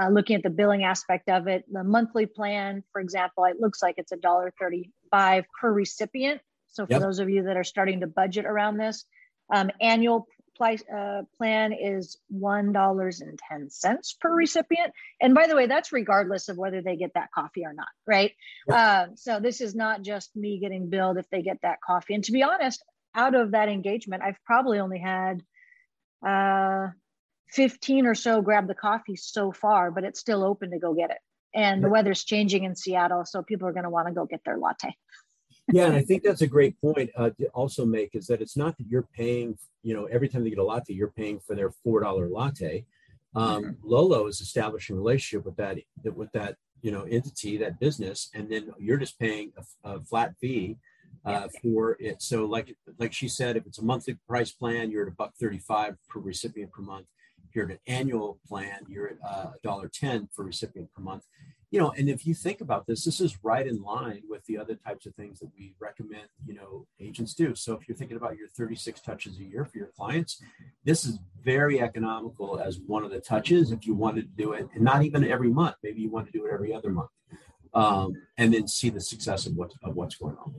uh, 0.00 0.08
looking 0.08 0.36
at 0.36 0.42
the 0.42 0.50
billing 0.50 0.84
aspect 0.84 1.28
of 1.28 1.46
it 1.46 1.64
the 1.72 1.82
monthly 1.84 2.26
plan 2.26 2.82
for 2.92 3.00
example 3.00 3.44
it 3.44 3.60
looks 3.60 3.82
like 3.82 3.94
it's 3.96 4.12
a 4.12 4.16
dollar 4.16 4.52
35 4.58 5.44
per 5.60 5.72
recipient 5.72 6.40
so 6.70 6.86
for 6.86 6.92
yep. 6.92 7.02
those 7.02 7.18
of 7.18 7.28
you 7.28 7.42
that 7.44 7.56
are 7.56 7.64
starting 7.64 8.00
to 8.00 8.06
budget 8.06 8.46
around 8.46 8.78
this, 8.78 9.04
um, 9.52 9.70
annual 9.80 10.26
uh, 10.60 11.22
plan 11.38 11.72
is 11.72 12.18
$1.10 12.34 14.20
per 14.20 14.34
recipient. 14.34 14.92
And 15.20 15.34
by 15.34 15.46
the 15.46 15.56
way, 15.56 15.66
that's 15.66 15.90
regardless 15.90 16.48
of 16.48 16.58
whether 16.58 16.82
they 16.82 16.96
get 16.96 17.14
that 17.14 17.30
coffee 17.34 17.64
or 17.64 17.72
not, 17.72 17.88
right? 18.06 18.32
Yep. 18.68 18.78
Uh, 18.78 19.06
so 19.14 19.40
this 19.40 19.62
is 19.62 19.74
not 19.74 20.02
just 20.02 20.36
me 20.36 20.58
getting 20.60 20.90
billed 20.90 21.16
if 21.16 21.28
they 21.30 21.42
get 21.42 21.62
that 21.62 21.80
coffee. 21.80 22.14
And 22.14 22.24
to 22.24 22.32
be 22.32 22.42
honest, 22.42 22.84
out 23.14 23.34
of 23.34 23.52
that 23.52 23.70
engagement, 23.70 24.22
I've 24.22 24.38
probably 24.44 24.78
only 24.80 24.98
had 24.98 25.42
uh, 26.24 26.88
15 27.52 28.06
or 28.06 28.14
so 28.14 28.42
grab 28.42 28.68
the 28.68 28.74
coffee 28.74 29.16
so 29.16 29.52
far, 29.52 29.90
but 29.90 30.04
it's 30.04 30.20
still 30.20 30.44
open 30.44 30.70
to 30.70 30.78
go 30.78 30.94
get 30.94 31.10
it. 31.10 31.18
And 31.54 31.82
the 31.82 31.88
weather's 31.88 32.22
changing 32.22 32.64
in 32.64 32.76
Seattle, 32.76 33.24
so 33.24 33.42
people 33.42 33.66
are 33.66 33.72
going 33.72 33.84
to 33.84 33.90
want 33.90 34.06
to 34.06 34.14
go 34.14 34.24
get 34.24 34.40
their 34.44 34.56
latte 34.56 34.94
yeah, 35.72 35.86
and 35.86 35.96
I 35.96 36.02
think 36.02 36.22
that's 36.22 36.42
a 36.42 36.46
great 36.46 36.80
point 36.80 37.10
uh, 37.16 37.30
to 37.40 37.46
also 37.48 37.84
make 37.84 38.14
is 38.14 38.26
that 38.26 38.40
it's 38.40 38.56
not 38.56 38.76
that 38.78 38.86
you're 38.88 39.08
paying, 39.14 39.56
you 39.82 39.94
know, 39.94 40.06
every 40.06 40.28
time 40.28 40.44
they 40.44 40.50
get 40.50 40.58
a 40.58 40.64
latte, 40.64 40.92
you're 40.92 41.08
paying 41.08 41.40
for 41.40 41.54
their 41.54 41.70
four 41.70 42.00
dollar 42.00 42.28
latte. 42.28 42.84
Um, 43.34 43.62
mm-hmm. 43.62 43.70
Lolo 43.82 44.26
is 44.26 44.40
establishing 44.40 44.96
a 44.96 44.98
relationship 44.98 45.44
with 45.44 45.56
that 45.56 45.78
with 46.04 46.32
that 46.32 46.56
you 46.82 46.90
know 46.90 47.02
entity, 47.02 47.56
that 47.58 47.78
business, 47.78 48.30
and 48.34 48.50
then 48.50 48.70
you're 48.78 48.96
just 48.96 49.18
paying 49.18 49.52
a, 49.56 49.90
a 49.90 50.00
flat 50.00 50.34
fee 50.40 50.76
uh, 51.24 51.48
for 51.62 51.96
it. 52.00 52.22
So 52.22 52.46
like 52.46 52.76
like 52.98 53.12
she 53.12 53.28
said, 53.28 53.56
if 53.56 53.66
it's 53.66 53.78
a 53.78 53.84
monthly 53.84 54.18
price 54.28 54.50
plan, 54.50 54.90
you're 54.90 55.06
at 55.06 55.12
a 55.12 55.16
buck 55.16 55.34
thirty 55.38 55.58
five 55.58 55.96
per 56.08 56.20
recipient 56.20 56.72
per 56.72 56.82
month. 56.82 57.06
You're 57.52 57.66
at 57.66 57.72
an 57.72 57.78
annual 57.86 58.38
plan, 58.46 58.80
you're 58.88 59.08
at 59.08 59.16
uh, 59.28 59.50
a 59.54 59.58
dollar 59.62 59.88
ten 59.88 60.28
for 60.34 60.44
recipient 60.44 60.92
per 60.92 61.02
month. 61.02 61.24
You 61.70 61.78
know 61.78 61.92
and 61.96 62.08
if 62.08 62.26
you 62.26 62.34
think 62.34 62.60
about 62.60 62.86
this 62.86 63.04
this 63.04 63.20
is 63.20 63.38
right 63.44 63.64
in 63.66 63.80
line 63.80 64.22
with 64.28 64.44
the 64.46 64.58
other 64.58 64.74
types 64.74 65.06
of 65.06 65.14
things 65.14 65.38
that 65.38 65.50
we 65.56 65.74
recommend 65.78 66.28
you 66.44 66.54
know 66.54 66.86
agents 66.98 67.32
do. 67.32 67.54
So 67.54 67.74
if 67.74 67.88
you're 67.88 67.96
thinking 67.96 68.16
about 68.16 68.36
your 68.36 68.48
36 68.48 69.00
touches 69.00 69.38
a 69.38 69.44
year 69.44 69.64
for 69.64 69.78
your 69.78 69.90
clients 69.96 70.42
this 70.84 71.04
is 71.04 71.18
very 71.42 71.80
economical 71.80 72.58
as 72.58 72.80
one 72.86 73.04
of 73.04 73.10
the 73.10 73.20
touches 73.20 73.70
if 73.70 73.86
you 73.86 73.94
wanted 73.94 74.22
to 74.22 74.42
do 74.42 74.52
it 74.52 74.68
and 74.74 74.82
not 74.82 75.04
even 75.04 75.24
every 75.24 75.48
month 75.48 75.76
maybe 75.82 76.00
you 76.00 76.10
want 76.10 76.26
to 76.26 76.32
do 76.32 76.46
it 76.46 76.52
every 76.52 76.74
other 76.74 76.90
month 76.90 77.10
um, 77.74 78.14
and 78.36 78.52
then 78.52 78.66
see 78.66 78.90
the 78.90 79.00
success 79.00 79.46
of 79.46 79.54
what 79.54 79.72
of 79.84 79.94
what's 79.94 80.16
going 80.16 80.36
on 80.44 80.54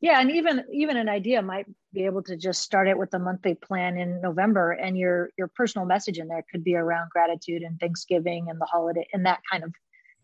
yeah 0.00 0.20
and 0.20 0.30
even 0.30 0.64
even 0.72 0.96
an 0.96 1.08
idea 1.08 1.42
might 1.42 1.66
be 1.92 2.04
able 2.04 2.22
to 2.22 2.36
just 2.36 2.62
start 2.62 2.88
it 2.88 2.96
with 2.96 3.12
a 3.14 3.18
monthly 3.18 3.54
plan 3.54 3.98
in 3.98 4.20
november 4.20 4.72
and 4.72 4.96
your 4.98 5.30
your 5.36 5.48
personal 5.48 5.86
message 5.86 6.18
in 6.18 6.28
there 6.28 6.44
could 6.50 6.64
be 6.64 6.74
around 6.74 7.10
gratitude 7.10 7.62
and 7.62 7.78
thanksgiving 7.80 8.48
and 8.48 8.60
the 8.60 8.66
holiday 8.66 9.06
and 9.12 9.26
that 9.26 9.40
kind 9.50 9.64
of 9.64 9.72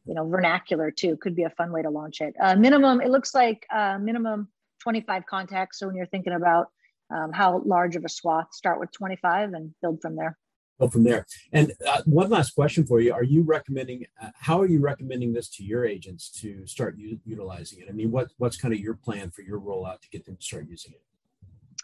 you 0.06 0.14
know 0.14 0.26
vernacular 0.28 0.90
too 0.90 1.16
could 1.16 1.34
be 1.34 1.42
a 1.42 1.50
fun 1.50 1.72
way 1.72 1.82
to 1.82 1.90
launch 1.90 2.20
it. 2.20 2.34
Uh, 2.40 2.54
minimum 2.54 3.00
it 3.00 3.10
looks 3.10 3.34
like 3.34 3.66
uh, 3.74 3.98
minimum 3.98 4.48
25 4.80 5.26
contacts. 5.26 5.78
So 5.78 5.86
when 5.86 5.96
you're 5.96 6.06
thinking 6.06 6.32
about 6.32 6.68
um, 7.10 7.32
how 7.32 7.62
large 7.64 7.96
of 7.96 8.04
a 8.04 8.08
swath 8.08 8.52
start 8.52 8.80
with 8.80 8.92
25 8.92 9.52
and 9.52 9.74
build 9.82 10.00
from 10.00 10.16
there 10.16 10.38
go 10.78 10.88
from 10.88 11.04
there 11.04 11.26
and 11.52 11.72
uh, 11.88 12.02
one 12.04 12.28
last 12.30 12.50
question 12.50 12.86
for 12.86 13.00
you 13.00 13.12
are 13.12 13.24
you 13.24 13.42
recommending 13.42 14.04
uh, 14.22 14.28
how 14.34 14.60
are 14.60 14.66
you 14.66 14.80
recommending 14.80 15.32
this 15.32 15.48
to 15.48 15.64
your 15.64 15.84
agents 15.84 16.30
to 16.30 16.66
start 16.66 16.96
u- 16.98 17.20
utilizing 17.24 17.80
it 17.80 17.86
i 17.88 17.92
mean 17.92 18.10
what 18.10 18.28
what's 18.38 18.56
kind 18.56 18.74
of 18.74 18.80
your 18.80 18.94
plan 18.94 19.30
for 19.30 19.42
your 19.42 19.60
rollout 19.60 20.00
to 20.00 20.08
get 20.10 20.24
them 20.24 20.36
to 20.36 20.42
start 20.42 20.66
using 20.68 20.92
it 20.92 21.02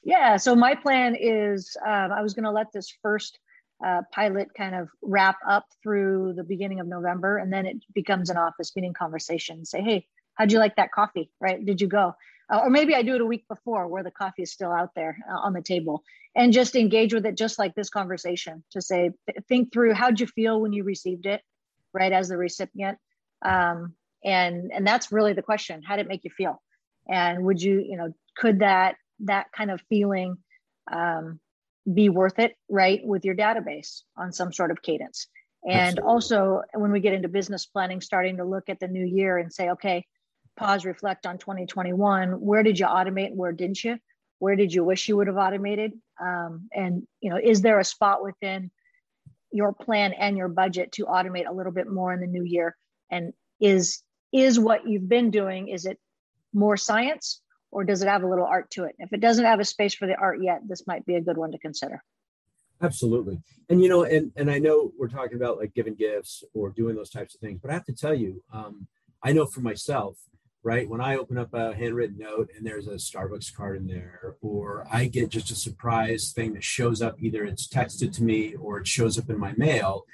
yeah 0.04 0.36
so 0.36 0.54
my 0.54 0.74
plan 0.74 1.16
is 1.18 1.76
um, 1.86 2.12
i 2.12 2.22
was 2.22 2.34
going 2.34 2.44
to 2.44 2.50
let 2.50 2.72
this 2.72 2.92
first 3.02 3.38
uh, 3.84 4.02
pilot 4.12 4.48
kind 4.56 4.74
of 4.74 4.88
wrap 5.02 5.36
up 5.48 5.66
through 5.82 6.34
the 6.36 6.44
beginning 6.44 6.80
of 6.80 6.86
November, 6.86 7.38
and 7.38 7.52
then 7.52 7.66
it 7.66 7.78
becomes 7.94 8.30
an 8.30 8.36
office 8.36 8.74
meeting 8.76 8.92
conversation. 8.92 9.64
Say, 9.64 9.82
hey, 9.82 10.06
how'd 10.34 10.52
you 10.52 10.58
like 10.58 10.76
that 10.76 10.92
coffee? 10.92 11.30
Right? 11.40 11.64
Did 11.64 11.80
you 11.80 11.88
go? 11.88 12.14
Uh, 12.52 12.60
or 12.64 12.70
maybe 12.70 12.94
I 12.94 13.02
do 13.02 13.14
it 13.14 13.20
a 13.20 13.26
week 13.26 13.48
before, 13.48 13.88
where 13.88 14.02
the 14.02 14.10
coffee 14.10 14.42
is 14.42 14.52
still 14.52 14.72
out 14.72 14.90
there 14.94 15.16
uh, 15.30 15.38
on 15.38 15.54
the 15.54 15.62
table, 15.62 16.04
and 16.36 16.52
just 16.52 16.76
engage 16.76 17.14
with 17.14 17.24
it, 17.24 17.36
just 17.36 17.58
like 17.58 17.74
this 17.74 17.88
conversation. 17.88 18.62
To 18.72 18.82
say, 18.82 19.10
think 19.48 19.72
through 19.72 19.94
how'd 19.94 20.20
you 20.20 20.26
feel 20.26 20.60
when 20.60 20.72
you 20.72 20.84
received 20.84 21.26
it, 21.26 21.40
right, 21.92 22.12
as 22.12 22.28
the 22.28 22.36
recipient, 22.36 22.98
um, 23.44 23.94
and 24.24 24.70
and 24.72 24.86
that's 24.86 25.10
really 25.10 25.32
the 25.32 25.42
question. 25.42 25.82
How 25.82 25.96
did 25.96 26.06
it 26.06 26.08
make 26.08 26.24
you 26.24 26.30
feel? 26.30 26.62
And 27.08 27.44
would 27.44 27.62
you, 27.62 27.80
you 27.80 27.96
know, 27.96 28.12
could 28.36 28.60
that 28.60 28.96
that 29.20 29.46
kind 29.52 29.70
of 29.70 29.80
feeling 29.88 30.36
um, 30.92 31.40
be 31.92 32.08
worth 32.08 32.38
it, 32.38 32.56
right, 32.68 33.00
with 33.04 33.24
your 33.24 33.34
database 33.34 34.02
on 34.16 34.32
some 34.32 34.52
sort 34.52 34.70
of 34.70 34.82
cadence. 34.82 35.26
And 35.64 35.98
Absolutely. 35.98 36.08
also, 36.08 36.62
when 36.74 36.92
we 36.92 37.00
get 37.00 37.14
into 37.14 37.28
business 37.28 37.66
planning, 37.66 38.00
starting 38.00 38.36
to 38.38 38.44
look 38.44 38.68
at 38.68 38.80
the 38.80 38.88
new 38.88 39.04
year 39.04 39.38
and 39.38 39.52
say, 39.52 39.70
okay, 39.70 40.04
pause, 40.56 40.84
reflect 40.84 41.26
on 41.26 41.38
2021. 41.38 42.40
Where 42.40 42.62
did 42.62 42.78
you 42.78 42.86
automate? 42.86 43.34
Where 43.34 43.52
didn't 43.52 43.82
you? 43.82 43.98
Where 44.38 44.56
did 44.56 44.72
you 44.74 44.84
wish 44.84 45.08
you 45.08 45.16
would 45.16 45.28
have 45.28 45.36
automated? 45.36 45.92
Um, 46.20 46.68
and 46.72 47.06
you 47.20 47.30
know, 47.30 47.38
is 47.42 47.62
there 47.62 47.78
a 47.78 47.84
spot 47.84 48.22
within 48.22 48.70
your 49.52 49.72
plan 49.72 50.12
and 50.12 50.36
your 50.36 50.48
budget 50.48 50.92
to 50.92 51.04
automate 51.06 51.48
a 51.48 51.52
little 51.52 51.72
bit 51.72 51.90
more 51.90 52.12
in 52.12 52.20
the 52.20 52.26
new 52.26 52.44
year? 52.44 52.76
And 53.10 53.32
is 53.60 54.02
is 54.32 54.58
what 54.58 54.88
you've 54.88 55.08
been 55.08 55.30
doing? 55.30 55.68
Is 55.68 55.86
it 55.86 55.98
more 56.52 56.76
science 56.76 57.40
or 57.70 57.84
does 57.84 58.02
it 58.02 58.08
have 58.08 58.22
a 58.22 58.28
little 58.28 58.46
art 58.46 58.70
to 58.70 58.84
it? 58.84 58.94
If 58.98 59.12
it 59.12 59.20
doesn't 59.20 59.44
have 59.44 59.60
a 59.60 59.64
space 59.64 59.94
for 59.94 60.06
the 60.06 60.16
art 60.16 60.42
yet, 60.42 60.60
this 60.66 60.86
might 60.86 61.06
be 61.06 61.16
a 61.16 61.20
good 61.20 61.36
one 61.36 61.52
to 61.52 61.58
consider. 61.58 62.02
Absolutely. 62.80 63.40
And 63.68 63.80
you 63.80 63.88
know, 63.88 64.02
and 64.02 64.32
and 64.36 64.50
I 64.50 64.58
know 64.58 64.92
we're 64.98 65.08
talking 65.08 65.36
about 65.36 65.58
like 65.58 65.72
giving 65.72 65.94
gifts 65.94 66.42
or 66.52 66.70
doing 66.70 66.96
those 66.96 67.10
types 67.10 67.34
of 67.34 67.40
things, 67.40 67.60
but 67.62 67.70
I 67.70 67.74
have 67.74 67.84
to 67.84 67.94
tell 67.94 68.14
you, 68.14 68.42
um, 68.52 68.88
I 69.22 69.32
know 69.32 69.46
for 69.46 69.60
myself, 69.60 70.18
right? 70.62 70.88
When 70.88 71.00
I 71.00 71.16
open 71.16 71.38
up 71.38 71.54
a 71.54 71.74
handwritten 71.74 72.18
note 72.18 72.50
and 72.56 72.64
there's 72.64 72.86
a 72.86 72.94
Starbucks 72.94 73.54
card 73.54 73.78
in 73.78 73.86
there, 73.86 74.36
or 74.40 74.86
I 74.90 75.06
get 75.06 75.30
just 75.30 75.50
a 75.50 75.56
surprise 75.56 76.32
thing 76.34 76.54
that 76.54 76.64
shows 76.64 77.02
up, 77.02 77.16
either 77.20 77.44
it's 77.44 77.66
texted 77.66 78.14
to 78.16 78.22
me 78.22 78.54
or 78.54 78.78
it 78.78 78.86
shows 78.86 79.18
up 79.18 79.28
in 79.28 79.38
my 79.38 79.52
mail, 79.56 80.04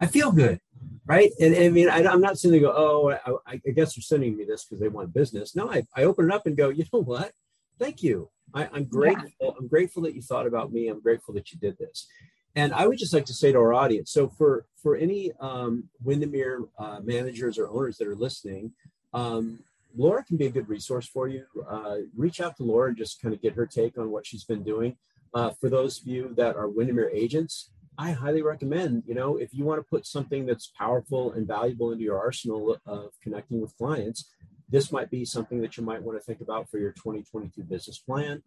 I 0.00 0.06
feel 0.06 0.32
good 0.32 0.60
right? 1.08 1.30
And, 1.40 1.54
and 1.54 1.64
I 1.64 1.68
mean, 1.70 1.88
I, 1.88 2.00
am 2.00 2.20
not 2.20 2.38
sitting 2.38 2.60
there 2.60 2.70
go, 2.70 2.76
oh, 2.76 3.38
I, 3.46 3.54
I, 3.66 3.70
guess 3.70 3.94
they're 3.94 4.02
sending 4.02 4.36
me 4.36 4.44
this 4.44 4.64
because 4.64 4.78
they 4.78 4.88
want 4.88 5.14
business. 5.14 5.56
No, 5.56 5.70
I, 5.70 5.82
I 5.96 6.04
open 6.04 6.26
it 6.26 6.32
up 6.32 6.46
and 6.46 6.54
go, 6.54 6.68
you 6.68 6.84
know 6.92 7.02
what? 7.02 7.32
Thank 7.78 8.02
you. 8.02 8.28
I, 8.54 8.64
am 8.66 8.84
grateful. 8.84 9.30
Yeah. 9.40 9.50
I'm 9.58 9.68
grateful 9.68 10.02
that 10.02 10.14
you 10.14 10.20
thought 10.20 10.46
about 10.46 10.70
me. 10.70 10.88
I'm 10.88 11.00
grateful 11.00 11.32
that 11.34 11.50
you 11.50 11.58
did 11.58 11.78
this. 11.78 12.06
And 12.54 12.74
I 12.74 12.86
would 12.86 12.98
just 12.98 13.14
like 13.14 13.24
to 13.26 13.32
say 13.32 13.52
to 13.52 13.58
our 13.58 13.72
audience, 13.72 14.10
so 14.10 14.28
for 14.28 14.66
for 14.82 14.96
any 14.96 15.32
um, 15.38 15.84
Windermere 16.02 16.64
uh, 16.78 16.98
managers 17.02 17.58
or 17.58 17.68
owners 17.68 17.98
that 17.98 18.08
are 18.08 18.16
listening, 18.16 18.72
um, 19.12 19.60
Laura 19.98 20.24
can 20.24 20.36
be 20.36 20.46
a 20.46 20.50
good 20.50 20.68
resource 20.68 21.06
for 21.06 21.26
you. 21.26 21.44
Uh, 21.68 21.96
reach 22.16 22.40
out 22.40 22.56
to 22.56 22.62
Laura 22.62 22.88
and 22.88 22.96
just 22.96 23.20
kind 23.20 23.34
of 23.34 23.42
get 23.42 23.54
her 23.54 23.66
take 23.66 23.98
on 23.98 24.10
what 24.10 24.24
she's 24.24 24.44
been 24.44 24.62
doing. 24.62 24.96
Uh, 25.34 25.50
for 25.60 25.68
those 25.68 26.00
of 26.00 26.06
you 26.06 26.32
that 26.36 26.54
are 26.54 26.68
Windermere 26.68 27.10
agents, 27.12 27.70
I 27.98 28.12
highly 28.12 28.42
recommend, 28.42 29.02
you 29.06 29.14
know, 29.14 29.38
if 29.38 29.52
you 29.52 29.64
want 29.64 29.80
to 29.80 29.90
put 29.90 30.06
something 30.06 30.46
that's 30.46 30.68
powerful 30.78 31.32
and 31.32 31.48
valuable 31.48 31.90
into 31.90 32.04
your 32.04 32.16
arsenal 32.16 32.78
of 32.86 33.10
connecting 33.22 33.60
with 33.60 33.76
clients, 33.76 34.30
this 34.68 34.92
might 34.92 35.10
be 35.10 35.24
something 35.24 35.60
that 35.62 35.76
you 35.76 35.82
might 35.82 36.02
want 36.02 36.16
to 36.16 36.24
think 36.24 36.40
about 36.40 36.70
for 36.70 36.78
your 36.78 36.92
2022 36.92 37.64
business 37.64 37.98
plan. 37.98 38.42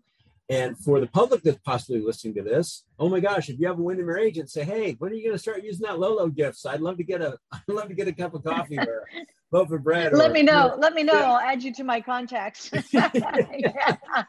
And 0.50 0.78
for 0.78 1.02
the 1.02 1.08
public 1.08 1.44
that's 1.44 1.60
possibly 1.66 2.02
listening 2.02 2.34
to 2.36 2.44
this, 2.44 2.86
oh 2.98 3.10
my 3.10 3.20
gosh, 3.20 3.50
if 3.50 3.60
you 3.60 3.68
have 3.68 3.78
a 3.78 3.82
Windermere 3.82 4.20
agent, 4.20 4.50
say, 4.50 4.64
hey, 4.64 4.96
when 5.00 5.12
are 5.12 5.16
you 5.16 5.24
going 5.24 5.36
to 5.36 5.42
start 5.42 5.64
using 5.64 5.86
that 5.86 6.00
Lolo 6.00 6.28
gifts? 6.30 6.66
I'd 6.66 6.82
love 6.82 6.98
to 6.98 7.04
get 7.04 7.22
a, 7.22 7.38
I'd 7.52 7.62
love 7.68 7.90
to 7.90 7.94
get 7.94 8.08
a 8.08 8.14
cup 8.14 8.34
of 8.34 8.44
coffee 8.46 8.80
or 8.80 9.06
a 9.52 9.56
loaf 9.56 9.72
of 9.72 9.84
bread. 9.84 10.14
Let 10.14 10.32
or, 10.32 10.34
me 10.34 10.44
know. 10.44 10.64
You 10.64 10.70
know 10.70 10.76
let 10.78 10.94
me 10.94 11.04
know. 11.04 11.14
Yeah. 11.14 11.32
I'll 11.32 11.40
add 11.40 11.64
you 11.64 11.74
to 11.74 11.84
my 11.84 12.02
contacts. 12.02 12.72
yeah. 12.92 13.10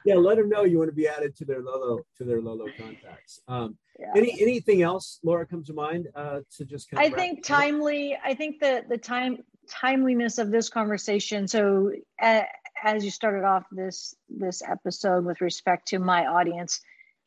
yeah, 0.04 0.14
let 0.14 0.36
them 0.36 0.48
know 0.48 0.64
you 0.64 0.78
want 0.78 0.90
to 0.90 0.94
be 0.94 1.08
added 1.08 1.36
to 1.36 1.44
their 1.44 1.60
Lolo 1.60 2.00
to 2.18 2.24
their 2.24 2.40
Lolo 2.40 2.66
contacts. 2.78 3.40
Um, 3.48 3.76
yeah. 3.98 4.12
Any 4.16 4.40
anything 4.40 4.82
else, 4.82 5.20
Laura, 5.22 5.46
comes 5.46 5.68
to 5.68 5.74
mind 5.74 6.08
uh, 6.14 6.40
to 6.56 6.64
just 6.64 6.90
kind 6.90 7.06
of 7.06 7.12
I 7.12 7.16
think 7.16 7.44
timely. 7.44 8.16
I 8.24 8.34
think 8.34 8.60
the 8.60 8.84
the 8.88 8.98
time 8.98 9.38
timeliness 9.70 10.38
of 10.38 10.50
this 10.50 10.68
conversation. 10.68 11.48
So. 11.48 11.92
Uh, 12.20 12.42
as 12.84 13.04
you 13.04 13.10
started 13.10 13.44
off 13.44 13.64
this 13.70 14.14
this 14.28 14.60
episode 14.68 15.24
with 15.24 15.40
respect 15.40 15.86
to 15.88 16.00
my 16.00 16.26
audience 16.26 16.80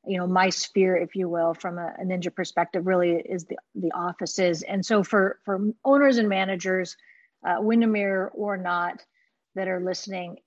you 0.05 0.17
know 0.17 0.27
my 0.27 0.49
sphere 0.49 0.95
if 0.95 1.15
you 1.15 1.27
will 1.29 1.53
from 1.53 1.77
a, 1.77 1.93
a, 1.99 2.03
ninja 2.03 2.34
perspective 2.34 2.86
really 2.86 3.12
is 3.12 3.45
the 3.45 3.58
the 3.75 3.91
offices 3.93 4.62
and 4.62 4.86
so 4.86 5.03
for 5.03 5.39
for 5.45 5.60
owners 5.84 6.17
and 6.17 6.29
managers 6.29 6.95
uh, 7.45 7.58
windermere 7.60 8.31
or 8.34 8.58
not 8.58 9.03
that 9.55 9.67
are 9.67 9.79
listening 9.79 10.38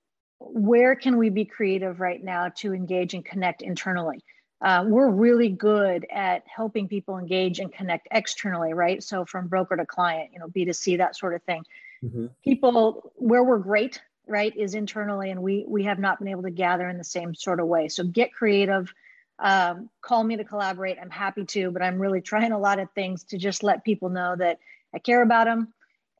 where 0.40 0.94
can 0.94 1.16
we 1.16 1.30
be 1.30 1.44
creative 1.44 2.00
right 2.00 2.22
now 2.22 2.48
to 2.48 2.72
engage 2.72 3.14
and 3.14 3.24
connect 3.24 3.62
internally? 3.62 4.22
Uh, 4.60 4.84
we're 4.86 5.10
really 5.10 5.48
good 5.48 6.06
at 6.10 6.42
helping 6.46 6.88
people 6.88 7.16
engage 7.16 7.60
and 7.60 7.72
connect 7.72 8.08
externally 8.10 8.74
right? 8.74 9.02
So 9.02 9.24
from 9.24 9.48
broker 9.48 9.76
to 9.76 9.86
client 9.86 10.30
you 10.32 10.38
know 10.38 10.48
b2c 10.48 10.98
that 10.98 11.16
sort 11.16 11.34
of 11.34 11.42
thing. 11.42 11.62
Mm-hmm. 12.04 12.26
people 12.44 13.12
where 13.16 13.42
we're 13.42 13.58
great 13.58 14.00
right 14.28 14.56
is 14.56 14.76
internally 14.76 15.32
and 15.32 15.42
we 15.42 15.64
we 15.66 15.82
have 15.82 15.98
not 15.98 16.20
been 16.20 16.28
able 16.28 16.44
to 16.44 16.50
gather 16.50 16.88
in 16.88 16.96
the 16.96 17.04
same 17.04 17.34
sort 17.34 17.58
of 17.60 17.66
way. 17.66 17.88
So 17.88 18.04
get 18.04 18.32
creative. 18.32 18.92
Um, 19.40 19.88
call 20.00 20.22
me 20.22 20.36
to 20.36 20.44
collaborate. 20.44 20.98
I'm 21.00 21.10
happy 21.10 21.44
to 21.44 21.70
but 21.70 21.82
i'm 21.82 21.98
really 21.98 22.20
trying 22.32 22.52
a 22.52 22.58
lot 22.58 22.78
of 22.78 22.90
things 22.92 23.24
to 23.24 23.38
just 23.38 23.62
let 23.62 23.84
people 23.84 24.08
know 24.08 24.34
that 24.36 24.58
i 24.94 24.98
care 24.98 25.22
about 25.22 25.46
them 25.46 25.72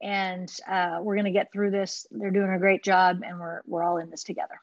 and 0.02 0.52
uh, 0.68 0.98
we're 1.00 1.14
going 1.14 1.24
to 1.24 1.30
get 1.30 1.52
through 1.52 1.70
this. 1.70 2.06
They're 2.10 2.30
doing 2.30 2.50
a 2.50 2.58
great 2.58 2.82
job 2.82 3.20
and 3.24 3.38
we're 3.38 3.62
we're 3.66 3.84
all 3.84 3.98
in 3.98 4.10
this 4.10 4.24
together. 4.24 4.60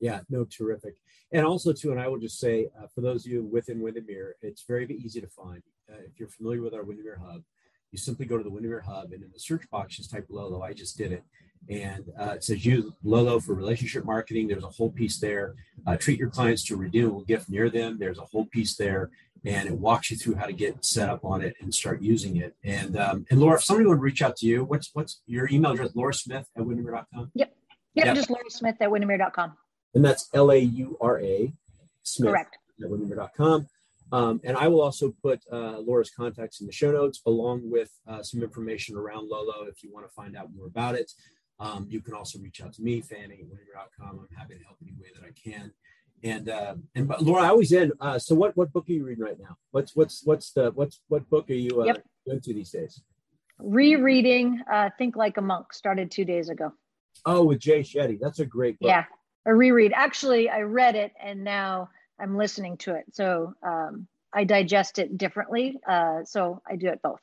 Yeah 0.00 0.20
no 0.28 0.44
terrific. 0.44 0.94
And 1.32 1.46
also 1.46 1.72
too 1.72 1.90
and 1.90 2.00
i 2.00 2.08
will 2.08 2.18
just 2.18 2.38
say 2.38 2.68
uh, 2.78 2.86
for 2.94 3.00
those 3.00 3.26
of 3.26 3.32
you 3.32 3.44
within 3.44 3.80
windermere 3.80 4.36
it's 4.42 4.62
very 4.62 4.86
easy 4.96 5.20
to 5.20 5.28
find. 5.28 5.62
Uh, 5.90 6.02
if 6.06 6.18
you're 6.18 6.28
familiar 6.28 6.62
with 6.62 6.74
our 6.74 6.84
windermere 6.84 7.20
hub 7.24 7.42
you 7.90 7.98
simply 7.98 8.26
go 8.26 8.38
to 8.38 8.44
the 8.44 8.50
windermere 8.50 8.80
hub 8.80 9.12
and 9.12 9.22
in 9.22 9.30
the 9.32 9.40
search 9.40 9.68
box 9.70 9.96
just 9.96 10.10
type 10.10 10.26
lolo. 10.28 10.62
I 10.62 10.72
just 10.72 10.96
did 10.96 11.12
it. 11.12 11.24
And 11.68 12.10
uh, 12.18 12.32
it 12.32 12.44
says 12.44 12.64
use 12.64 12.90
Lolo 13.04 13.38
for 13.38 13.54
relationship 13.54 14.04
marketing. 14.04 14.48
There's 14.48 14.64
a 14.64 14.68
whole 14.68 14.90
piece 14.90 15.18
there. 15.18 15.54
Uh, 15.86 15.96
treat 15.96 16.18
your 16.18 16.30
clients 16.30 16.64
to 16.64 16.74
a 16.74 16.78
redeemable 16.78 17.22
gift 17.22 17.50
near 17.50 17.68
them. 17.68 17.98
There's 17.98 18.18
a 18.18 18.24
whole 18.24 18.46
piece 18.46 18.76
there, 18.76 19.10
and 19.44 19.68
it 19.68 19.74
walks 19.74 20.10
you 20.10 20.16
through 20.16 20.34
how 20.34 20.46
to 20.46 20.52
get 20.52 20.84
set 20.84 21.08
up 21.08 21.24
on 21.24 21.42
it 21.42 21.54
and 21.60 21.74
start 21.74 22.02
using 22.02 22.36
it. 22.36 22.54
And 22.64 22.96
um, 22.98 23.26
and 23.30 23.40
Laura, 23.40 23.56
if 23.56 23.64
somebody 23.64 23.88
would 23.88 24.00
reach 24.00 24.22
out 24.22 24.36
to 24.36 24.46
you, 24.46 24.64
what's 24.64 24.90
what's 24.92 25.22
your 25.26 25.48
email 25.50 25.72
address? 25.72 25.90
Laura 25.94 26.14
Smith 26.14 26.46
at 26.56 26.64
windermere.com. 26.64 27.30
Yep. 27.34 27.54
Yep. 27.94 28.06
yep. 28.06 28.14
Just 28.14 28.30
Laura 28.30 28.50
Smith 28.50 28.76
at 28.80 28.90
windermere.com. 28.90 29.52
And 29.94 30.04
that's 30.04 30.28
L 30.34 30.52
A 30.52 30.58
U 30.58 30.96
R 31.00 31.20
A 31.20 31.52
Smith 32.02 32.30
Correct. 32.30 32.58
at 32.82 32.90
windermere.com. 32.90 33.66
Um, 34.12 34.40
and 34.42 34.56
I 34.56 34.68
will 34.68 34.80
also 34.80 35.14
put 35.22 35.40
uh, 35.52 35.78
Laura's 35.78 36.10
contacts 36.10 36.60
in 36.60 36.66
the 36.66 36.72
show 36.72 36.90
notes 36.90 37.20
along 37.26 37.70
with 37.70 37.90
uh, 38.08 38.22
some 38.22 38.42
information 38.42 38.96
around 38.96 39.28
Lolo 39.28 39.66
if 39.68 39.84
you 39.84 39.92
want 39.92 40.06
to 40.06 40.12
find 40.12 40.36
out 40.36 40.48
more 40.54 40.66
about 40.66 40.96
it. 40.96 41.12
Um, 41.60 41.86
you 41.88 42.00
can 42.00 42.14
also 42.14 42.38
reach 42.38 42.60
out 42.60 42.72
to 42.74 42.82
me, 42.82 43.00
Fanning 43.02 43.40
at 43.40 43.46
windermere.com. 43.46 44.20
I'm 44.20 44.36
happy 44.36 44.54
to 44.54 44.64
help 44.64 44.78
any 44.82 44.92
way 44.98 45.08
that 45.14 45.24
I 45.24 45.32
can. 45.32 45.72
And 46.22 46.48
uh, 46.48 46.74
and 46.94 47.12
Laura, 47.20 47.42
I 47.42 47.48
always 47.48 47.72
end. 47.72 47.92
Uh, 48.00 48.18
so 48.18 48.34
what 48.34 48.56
what 48.56 48.72
book 48.72 48.88
are 48.88 48.92
you 48.92 49.04
reading 49.04 49.24
right 49.24 49.38
now? 49.40 49.56
What's 49.70 49.96
what's 49.96 50.22
what's 50.24 50.52
the 50.52 50.70
what's 50.72 51.00
what 51.08 51.28
book 51.30 51.48
are 51.48 51.54
you 51.54 51.82
uh, 51.82 51.86
yep. 51.86 52.04
into 52.26 52.52
these 52.52 52.70
days? 52.70 53.02
Rereading 53.58 54.60
uh, 54.70 54.90
Think 54.98 55.16
Like 55.16 55.36
a 55.38 55.42
Monk 55.42 55.72
started 55.72 56.10
two 56.10 56.24
days 56.24 56.48
ago. 56.48 56.72
Oh, 57.24 57.44
with 57.44 57.58
Jay 57.58 57.80
Shetty. 57.80 58.18
That's 58.20 58.40
a 58.40 58.46
great 58.46 58.78
book. 58.78 58.88
Yeah, 58.88 59.04
a 59.46 59.54
reread. 59.54 59.92
Actually, 59.94 60.48
I 60.48 60.62
read 60.62 60.94
it 60.94 61.12
and 61.22 61.44
now 61.44 61.90
I'm 62.18 62.36
listening 62.36 62.76
to 62.78 62.94
it. 62.94 63.04
So 63.12 63.54
um, 63.66 64.06
I 64.32 64.44
digest 64.44 64.98
it 64.98 65.16
differently. 65.16 65.78
Uh, 65.88 66.24
so 66.24 66.62
I 66.68 66.76
do 66.76 66.88
it 66.88 67.00
both. 67.02 67.20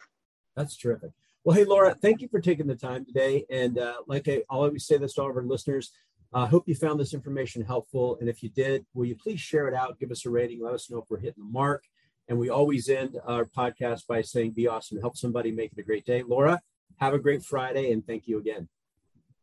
That's 0.55 0.75
terrific. 0.75 1.12
Well, 1.43 1.55
hey, 1.55 1.65
Laura, 1.65 1.95
thank 1.95 2.21
you 2.21 2.27
for 2.27 2.41
taking 2.41 2.67
the 2.67 2.75
time 2.75 3.05
today. 3.05 3.45
And 3.49 3.77
uh, 3.77 3.97
like 4.07 4.27
I 4.27 4.43
always 4.49 4.86
say 4.86 4.97
this 4.97 5.13
to 5.13 5.21
all 5.21 5.29
of 5.29 5.38
our 5.38 5.43
listeners, 5.43 5.91
I 6.33 6.43
uh, 6.43 6.45
hope 6.45 6.67
you 6.67 6.75
found 6.75 6.99
this 6.99 7.13
information 7.13 7.63
helpful. 7.63 8.17
And 8.19 8.27
if 8.27 8.43
you 8.43 8.49
did, 8.49 8.85
will 8.93 9.05
you 9.05 9.15
please 9.15 9.39
share 9.39 9.67
it 9.67 9.73
out, 9.73 9.97
give 9.99 10.11
us 10.11 10.25
a 10.25 10.29
rating, 10.29 10.61
let 10.61 10.73
us 10.73 10.91
know 10.91 10.97
if 10.97 11.05
we're 11.09 11.19
hitting 11.19 11.43
the 11.43 11.51
mark. 11.51 11.85
And 12.27 12.37
we 12.37 12.49
always 12.49 12.89
end 12.89 13.17
our 13.25 13.45
podcast 13.45 14.05
by 14.07 14.21
saying, 14.21 14.51
be 14.51 14.67
awesome, 14.67 14.99
help 14.99 15.15
somebody 15.15 15.51
make 15.51 15.71
it 15.71 15.79
a 15.79 15.83
great 15.83 16.05
day. 16.05 16.23
Laura, 16.27 16.59
have 16.97 17.13
a 17.13 17.19
great 17.19 17.43
Friday, 17.43 17.91
and 17.91 18.05
thank 18.05 18.27
you 18.27 18.37
again. 18.39 18.67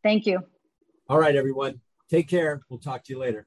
Thank 0.03 0.27
you. 0.27 0.41
All 1.09 1.19
right, 1.19 1.35
everyone. 1.35 1.81
Take 2.11 2.29
care. 2.29 2.61
We'll 2.69 2.79
talk 2.79 3.05
to 3.05 3.13
you 3.15 3.19
later. 3.19 3.47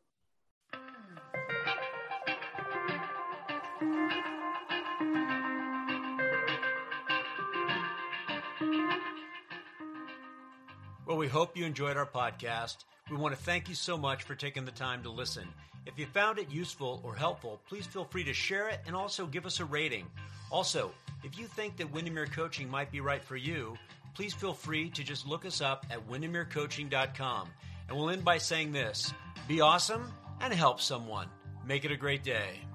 Well, 11.05 11.17
we 11.17 11.27
hope 11.27 11.55
you 11.55 11.65
enjoyed 11.65 11.95
our 11.95 12.05
podcast. 12.05 12.77
We 13.09 13.17
want 13.17 13.35
to 13.35 13.41
thank 13.41 13.69
you 13.69 13.75
so 13.75 13.97
much 13.97 14.23
for 14.23 14.35
taking 14.35 14.65
the 14.65 14.71
time 14.71 15.01
to 15.03 15.09
listen. 15.09 15.47
If 15.85 15.97
you 15.97 16.05
found 16.05 16.39
it 16.39 16.51
useful 16.51 17.01
or 17.03 17.15
helpful, 17.15 17.61
please 17.69 17.87
feel 17.87 18.03
free 18.03 18.25
to 18.25 18.33
share 18.33 18.67
it 18.67 18.81
and 18.85 18.95
also 18.95 19.25
give 19.25 19.45
us 19.45 19.61
a 19.61 19.65
rating. 19.65 20.05
Also, 20.51 20.91
if 21.23 21.39
you 21.39 21.45
think 21.45 21.77
that 21.77 21.91
Windermere 21.91 22.27
Coaching 22.27 22.69
might 22.69 22.91
be 22.91 22.99
right 22.99 23.23
for 23.23 23.37
you, 23.37 23.77
please 24.13 24.33
feel 24.33 24.53
free 24.53 24.89
to 24.89 25.03
just 25.03 25.25
look 25.25 25.45
us 25.45 25.61
up 25.61 25.85
at 25.89 26.05
windermerecoaching.com. 26.09 27.49
And 27.87 27.97
we'll 27.97 28.09
end 28.09 28.25
by 28.25 28.37
saying 28.37 28.73
this 28.73 29.13
be 29.47 29.61
awesome 29.61 30.11
and 30.41 30.53
help 30.53 30.81
someone. 30.81 31.27
Make 31.65 31.85
it 31.85 31.91
a 31.91 31.97
great 31.97 32.23
day. 32.23 32.66